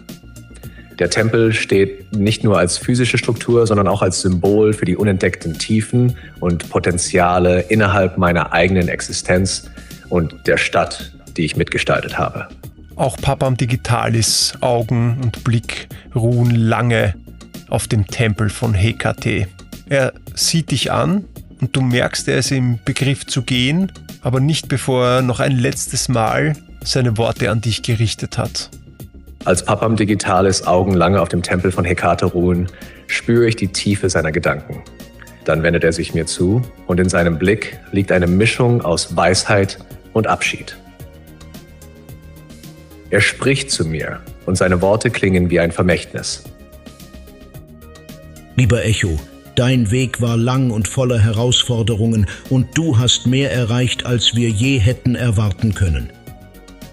Der 0.98 1.10
Tempel 1.10 1.52
steht 1.52 2.14
nicht 2.14 2.44
nur 2.44 2.56
als 2.56 2.78
physische 2.78 3.18
Struktur, 3.18 3.66
sondern 3.66 3.88
auch 3.88 4.00
als 4.00 4.20
Symbol 4.20 4.72
für 4.72 4.84
die 4.84 4.96
unentdeckten 4.96 5.58
Tiefen 5.58 6.16
und 6.38 6.68
Potenziale 6.70 7.62
innerhalb 7.62 8.16
meiner 8.16 8.52
eigenen 8.52 8.86
Existenz 8.88 9.68
und 10.08 10.46
der 10.46 10.56
Stadt, 10.56 11.12
die 11.36 11.44
ich 11.44 11.56
mitgestaltet 11.56 12.16
habe. 12.16 12.48
Auch 12.94 13.16
Papam 13.16 13.56
Digitalis 13.56 14.52
Augen 14.60 15.18
und 15.20 15.42
Blick 15.42 15.88
ruhen 16.14 16.54
lange 16.54 17.14
auf 17.68 17.88
dem 17.88 18.06
Tempel 18.06 18.48
von 18.48 18.72
Hekate. 18.72 19.48
Er 19.88 20.12
sieht 20.36 20.70
dich 20.70 20.92
an 20.92 21.24
und 21.64 21.74
du 21.74 21.80
merkst, 21.80 22.28
er 22.28 22.36
ist 22.36 22.52
im 22.52 22.78
Begriff 22.84 23.24
zu 23.24 23.40
gehen, 23.40 23.90
aber 24.20 24.38
nicht 24.38 24.68
bevor 24.68 25.06
er 25.06 25.22
noch 25.22 25.40
ein 25.40 25.56
letztes 25.56 26.10
Mal 26.10 26.52
seine 26.84 27.16
Worte 27.16 27.50
an 27.50 27.62
dich 27.62 27.82
gerichtet 27.82 28.36
hat. 28.36 28.68
Als 29.46 29.64
Papam 29.64 29.96
Digitales 29.96 30.66
Augen 30.66 30.92
lange 30.92 31.22
auf 31.22 31.30
dem 31.30 31.42
Tempel 31.42 31.72
von 31.72 31.86
Hekate 31.86 32.26
ruhen, 32.26 32.66
spüre 33.06 33.48
ich 33.48 33.56
die 33.56 33.68
Tiefe 33.68 34.10
seiner 34.10 34.30
Gedanken. 34.30 34.82
Dann 35.46 35.62
wendet 35.62 35.84
er 35.84 35.94
sich 35.94 36.12
mir 36.12 36.26
zu 36.26 36.60
und 36.86 37.00
in 37.00 37.08
seinem 37.08 37.38
Blick 37.38 37.78
liegt 37.92 38.12
eine 38.12 38.26
Mischung 38.26 38.82
aus 38.82 39.16
Weisheit 39.16 39.78
und 40.12 40.26
Abschied. 40.26 40.76
Er 43.08 43.22
spricht 43.22 43.70
zu 43.70 43.86
mir 43.86 44.20
und 44.44 44.56
seine 44.56 44.82
Worte 44.82 45.08
klingen 45.08 45.48
wie 45.48 45.60
ein 45.60 45.72
Vermächtnis. 45.72 46.44
Lieber 48.54 48.84
Echo, 48.84 49.18
dein 49.56 49.90
Weg 49.90 50.20
war 50.20 50.36
lang 50.36 50.70
und 50.70 50.88
voller 50.88 51.18
Herausforderungen 51.18 52.26
und 52.50 52.76
du 52.76 52.98
hast 52.98 53.26
mehr 53.26 53.52
erreicht, 53.52 54.06
als 54.06 54.34
wir 54.34 54.48
je 54.48 54.78
hätten 54.78 55.14
erwarten 55.14 55.74
können. 55.74 56.10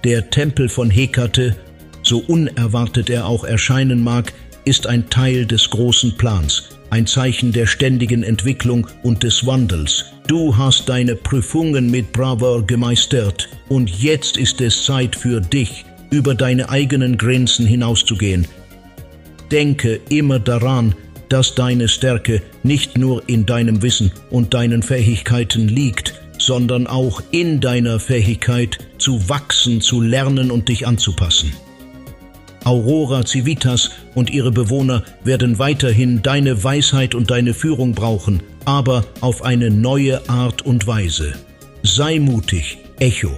Der 0.04 0.30
Tempel 0.30 0.70
von 0.70 0.90
Hekate 0.90 1.56
so 2.04 2.20
unerwartet 2.20 3.10
er 3.10 3.28
auch 3.28 3.44
erscheinen 3.44 4.04
mag, 4.04 4.34
ist 4.66 4.88
ein 4.88 5.10
Teil 5.10 5.46
des 5.46 5.70
großen 5.70 6.18
Plans, 6.18 6.70
ein 6.90 7.08
Zeichen 7.08 7.52
der 7.52 7.68
ständigen 7.68 8.24
Entwicklung 8.24 8.88
und 9.04 9.24
des 9.24 9.46
Wandels. 9.46 10.06
Du 10.28 10.58
hast 10.58 10.88
deine 10.90 11.16
Prüfungen 11.16 11.90
mit 11.90 12.12
Bravour 12.12 12.66
gemeistert 12.66 13.50
und 13.70 13.90
jetzt 13.90 14.38
ist 14.38 14.62
es 14.62 14.86
Zeit 14.86 15.16
für 15.16 15.42
dich, 15.42 15.86
über 16.10 16.36
deine 16.36 16.70
eigenen 16.70 17.18
Grenzen 17.18 17.66
hinauszugehen. 17.66 18.48
Denke 19.52 20.00
immer 20.10 20.40
daran, 20.40 20.96
dass 21.32 21.56
deine 21.56 21.88
Stärke 21.88 22.42
nicht 22.62 22.98
nur 22.98 23.24
in 23.28 23.46
deinem 23.46 23.82
Wissen 23.82 24.12
und 24.30 24.54
deinen 24.54 24.84
Fähigkeiten 24.84 25.70
liegt, 25.70 26.14
sondern 26.38 26.88
auch 26.88 27.22
in 27.32 27.62
deiner 27.62 28.00
Fähigkeit 28.00 28.78
zu 28.98 29.30
wachsen, 29.30 29.80
zu 29.80 30.02
lernen 30.02 30.52
und 30.52 30.68
dich 30.68 30.88
anzupassen. 30.88 31.54
Aurora 32.66 33.26
Civitas 33.26 33.92
und 34.14 34.30
ihre 34.30 34.52
Bewohner 34.52 35.04
werden 35.24 35.58
weiterhin 35.58 36.22
deine 36.22 36.64
Weisheit 36.64 37.16
und 37.16 37.32
deine 37.32 37.54
Führung 37.54 37.94
brauchen, 37.94 38.44
aber 38.66 39.06
auf 39.22 39.44
eine 39.44 39.72
neue 39.72 40.30
Art 40.30 40.64
und 40.64 40.86
Weise. 40.86 41.34
Sei 41.82 42.20
mutig, 42.20 42.78
Echo. 43.00 43.32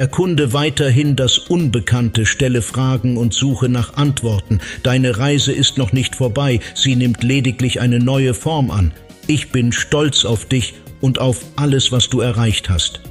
Erkunde 0.00 0.54
weiterhin 0.54 1.14
das 1.14 1.36
Unbekannte, 1.36 2.24
stelle 2.24 2.62
Fragen 2.62 3.18
und 3.18 3.34
suche 3.34 3.68
nach 3.68 3.98
Antworten. 3.98 4.58
Deine 4.82 5.18
Reise 5.18 5.52
ist 5.52 5.76
noch 5.76 5.92
nicht 5.92 6.16
vorbei, 6.16 6.60
sie 6.72 6.96
nimmt 6.96 7.22
lediglich 7.22 7.82
eine 7.82 7.98
neue 7.98 8.32
Form 8.32 8.70
an. 8.70 8.92
Ich 9.26 9.52
bin 9.52 9.72
stolz 9.72 10.24
auf 10.24 10.46
dich 10.46 10.72
und 11.02 11.20
auf 11.20 11.44
alles, 11.56 11.92
was 11.92 12.08
du 12.08 12.20
erreicht 12.20 12.70
hast. 12.70 13.02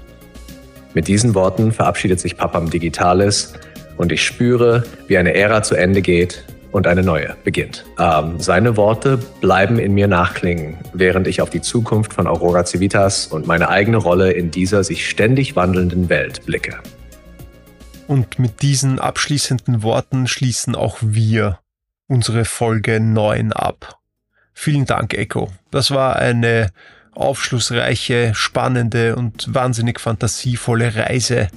Mit 0.95 1.07
diesen 1.07 1.35
Worten 1.35 1.71
verabschiedet 1.71 2.19
sich 2.19 2.35
Papam 2.35 2.71
Digitalis 2.71 3.53
und 3.97 4.11
ich 4.11 4.23
spüre, 4.23 4.83
wie 5.05 5.19
eine 5.19 5.35
Ära 5.35 5.61
zu 5.61 5.75
Ende 5.75 6.01
geht 6.01 6.43
und 6.71 6.87
eine 6.87 7.03
neue 7.03 7.35
beginnt. 7.43 7.85
Ähm, 7.97 8.39
seine 8.39 8.77
Worte 8.77 9.17
bleiben 9.41 9.79
in 9.79 9.93
mir 9.93 10.07
nachklingen, 10.07 10.77
während 10.93 11.27
ich 11.27 11.41
auf 11.41 11.49
die 11.49 11.61
Zukunft 11.61 12.13
von 12.13 12.27
Aurora 12.27 12.65
Civitas 12.65 13.27
und 13.27 13.47
meine 13.47 13.69
eigene 13.69 13.97
Rolle 13.97 14.31
in 14.31 14.51
dieser 14.51 14.83
sich 14.83 15.09
ständig 15.09 15.55
wandelnden 15.55 16.09
Welt 16.09 16.45
blicke. 16.45 16.79
Und 18.07 18.39
mit 18.39 18.61
diesen 18.61 18.99
abschließenden 18.99 19.83
Worten 19.83 20.27
schließen 20.27 20.75
auch 20.75 20.97
wir 21.01 21.59
unsere 22.07 22.43
Folge 22.45 22.99
9 22.99 23.53
ab. 23.53 23.99
Vielen 24.53 24.85
Dank, 24.85 25.13
Echo. 25.13 25.49
Das 25.71 25.91
war 25.91 26.15
eine 26.15 26.71
aufschlussreiche, 27.13 28.31
spannende 28.33 29.15
und 29.15 29.53
wahnsinnig 29.53 29.99
fantasievolle 29.99 30.95
Reise 30.95 31.49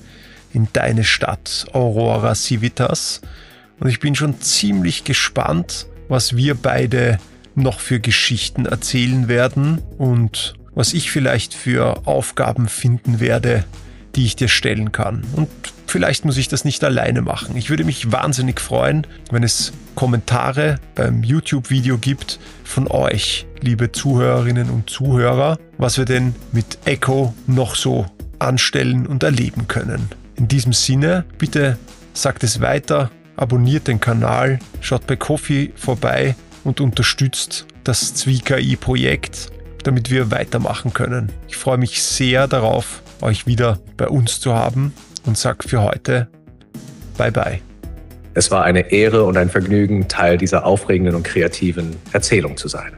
in 0.53 0.69
deine 0.73 1.05
Stadt, 1.05 1.67
Aurora 1.73 2.35
Civitas. 2.35 3.23
Und 3.83 3.91
ich 3.91 3.99
bin 3.99 4.15
schon 4.15 4.41
ziemlich 4.41 5.03
gespannt, 5.03 5.89
was 6.07 6.37
wir 6.37 6.55
beide 6.55 7.19
noch 7.57 7.81
für 7.81 7.99
Geschichten 7.99 8.65
erzählen 8.65 9.27
werden 9.27 9.83
und 9.99 10.55
was 10.73 10.95
ich 10.95 11.11
vielleicht 11.11 11.53
für 11.53 12.07
Aufgaben 12.07 12.69
finden 12.69 13.19
werde, 13.19 13.65
die 14.15 14.25
ich 14.25 14.37
dir 14.37 14.47
stellen 14.47 14.93
kann. 14.93 15.25
Und 15.35 15.49
vielleicht 15.89 16.25
muss 16.25 16.37
ich 16.37 16.47
das 16.47 16.65
nicht 16.65 16.85
alleine 16.85 17.23
machen. 17.23 17.57
Ich 17.57 17.71
würde 17.71 17.83
mich 17.83 18.13
wahnsinnig 18.13 18.61
freuen, 18.61 19.05
wenn 19.33 19.43
es 19.43 19.73
Kommentare 19.97 20.77
beim 20.95 21.25
YouTube-Video 21.25 21.99
gibt 21.99 22.39
von 22.63 22.87
euch, 22.87 23.49
liebe 23.63 23.91
Zuhörerinnen 23.91 24.71
und 24.71 24.91
Zuhörer, 24.91 25.59
was 25.79 25.99
wir 25.99 26.05
denn 26.05 26.37
mit 26.53 26.79
Echo 26.85 27.35
noch 27.49 27.75
so 27.75 28.07
anstellen 28.39 29.09
und 29.09 29.25
erleben 29.25 29.67
können. 29.67 30.09
In 30.37 30.47
diesem 30.47 30.73
Sinne, 30.73 31.25
bitte 31.37 31.79
sagt 32.15 32.45
es 32.45 32.61
weiter, 32.61 33.11
abonniert 33.37 33.89
den 33.89 34.01
Kanal, 34.01 34.59
schaut 34.81 35.07
bei 35.07 35.17
Kofi 35.17 35.73
vorbei 35.77 36.35
und 36.65 36.81
unterstützt 36.81 37.67
das 37.85 38.15
ZwiKI-Projekt, 38.15 39.51
damit 39.85 40.11
wir 40.11 40.31
weitermachen 40.31 40.93
können. 40.93 41.33
Ich 41.49 41.57
freue 41.57 41.79
mich 41.79 42.03
sehr 42.03 42.47
darauf, 42.47 43.03
euch 43.21 43.47
wieder 43.47 43.79
bei 43.97 44.09
uns 44.09 44.41
zu 44.41 44.55
haben 44.55 44.93
und 45.27 45.37
sage 45.37 45.69
für 45.69 45.83
heute 45.83 46.29
Bye 47.19 47.33
bye. 47.33 47.61
Es 48.35 48.51
war 48.51 48.65
eine 48.65 48.91
Ehre 48.93 49.25
und 49.25 49.37
ein 49.37 49.51
Vergnügen, 49.51 50.09
Teil 50.09 50.39
dieser 50.39 50.65
aufregenden 50.65 51.15
und 51.15 51.23
kreativen 51.23 51.97
Erzählung 52.13 52.57
zu 52.57 52.69
sein. 52.69 52.93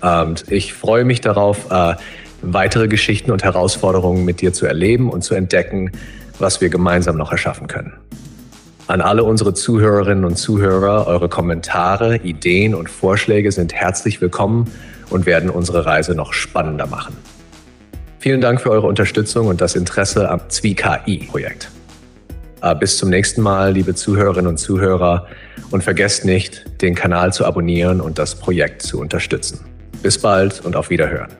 Und 0.00 0.50
ich 0.50 0.74
freue 0.74 1.04
mich 1.04 1.20
darauf, 1.20 1.70
äh, 1.70 1.94
weitere 2.42 2.88
Geschichten 2.88 3.30
und 3.30 3.44
Herausforderungen 3.44 4.24
mit 4.24 4.40
dir 4.40 4.52
zu 4.52 4.66
erleben 4.66 5.10
und 5.10 5.22
zu 5.22 5.34
entdecken, 5.34 5.92
was 6.40 6.60
wir 6.60 6.70
gemeinsam 6.70 7.16
noch 7.16 7.30
erschaffen 7.30 7.68
können. 7.68 7.92
An 8.88 9.00
alle 9.00 9.22
unsere 9.22 9.54
Zuhörerinnen 9.54 10.24
und 10.24 10.36
Zuhörer, 10.36 11.06
eure 11.06 11.28
Kommentare, 11.28 12.16
Ideen 12.16 12.74
und 12.74 12.90
Vorschläge 12.90 13.52
sind 13.52 13.72
herzlich 13.72 14.20
willkommen 14.20 14.70
und 15.08 15.24
werden 15.24 15.50
unsere 15.50 15.86
Reise 15.86 16.14
noch 16.14 16.32
spannender 16.32 16.86
machen. 16.86 17.16
Vielen 18.18 18.40
Dank 18.40 18.60
für 18.60 18.70
eure 18.70 18.88
Unterstützung 18.88 19.46
und 19.46 19.60
das 19.60 19.76
Interesse 19.76 20.28
am 20.28 20.40
ZwiKI-Projekt. 20.48 21.70
Äh, 22.60 22.74
bis 22.74 22.98
zum 22.98 23.10
nächsten 23.10 23.40
Mal, 23.40 23.72
liebe 23.72 23.94
Zuhörerinnen 23.94 24.48
und 24.48 24.58
Zuhörer, 24.58 25.26
und 25.70 25.82
vergesst 25.84 26.24
nicht, 26.24 26.64
den 26.82 26.94
Kanal 26.94 27.32
zu 27.32 27.44
abonnieren 27.44 28.00
und 28.00 28.18
das 28.18 28.34
Projekt 28.34 28.82
zu 28.82 29.00
unterstützen. 29.00 29.60
Bis 30.02 30.18
bald 30.18 30.64
und 30.64 30.76
auf 30.76 30.90
Wiederhören. 30.90 31.30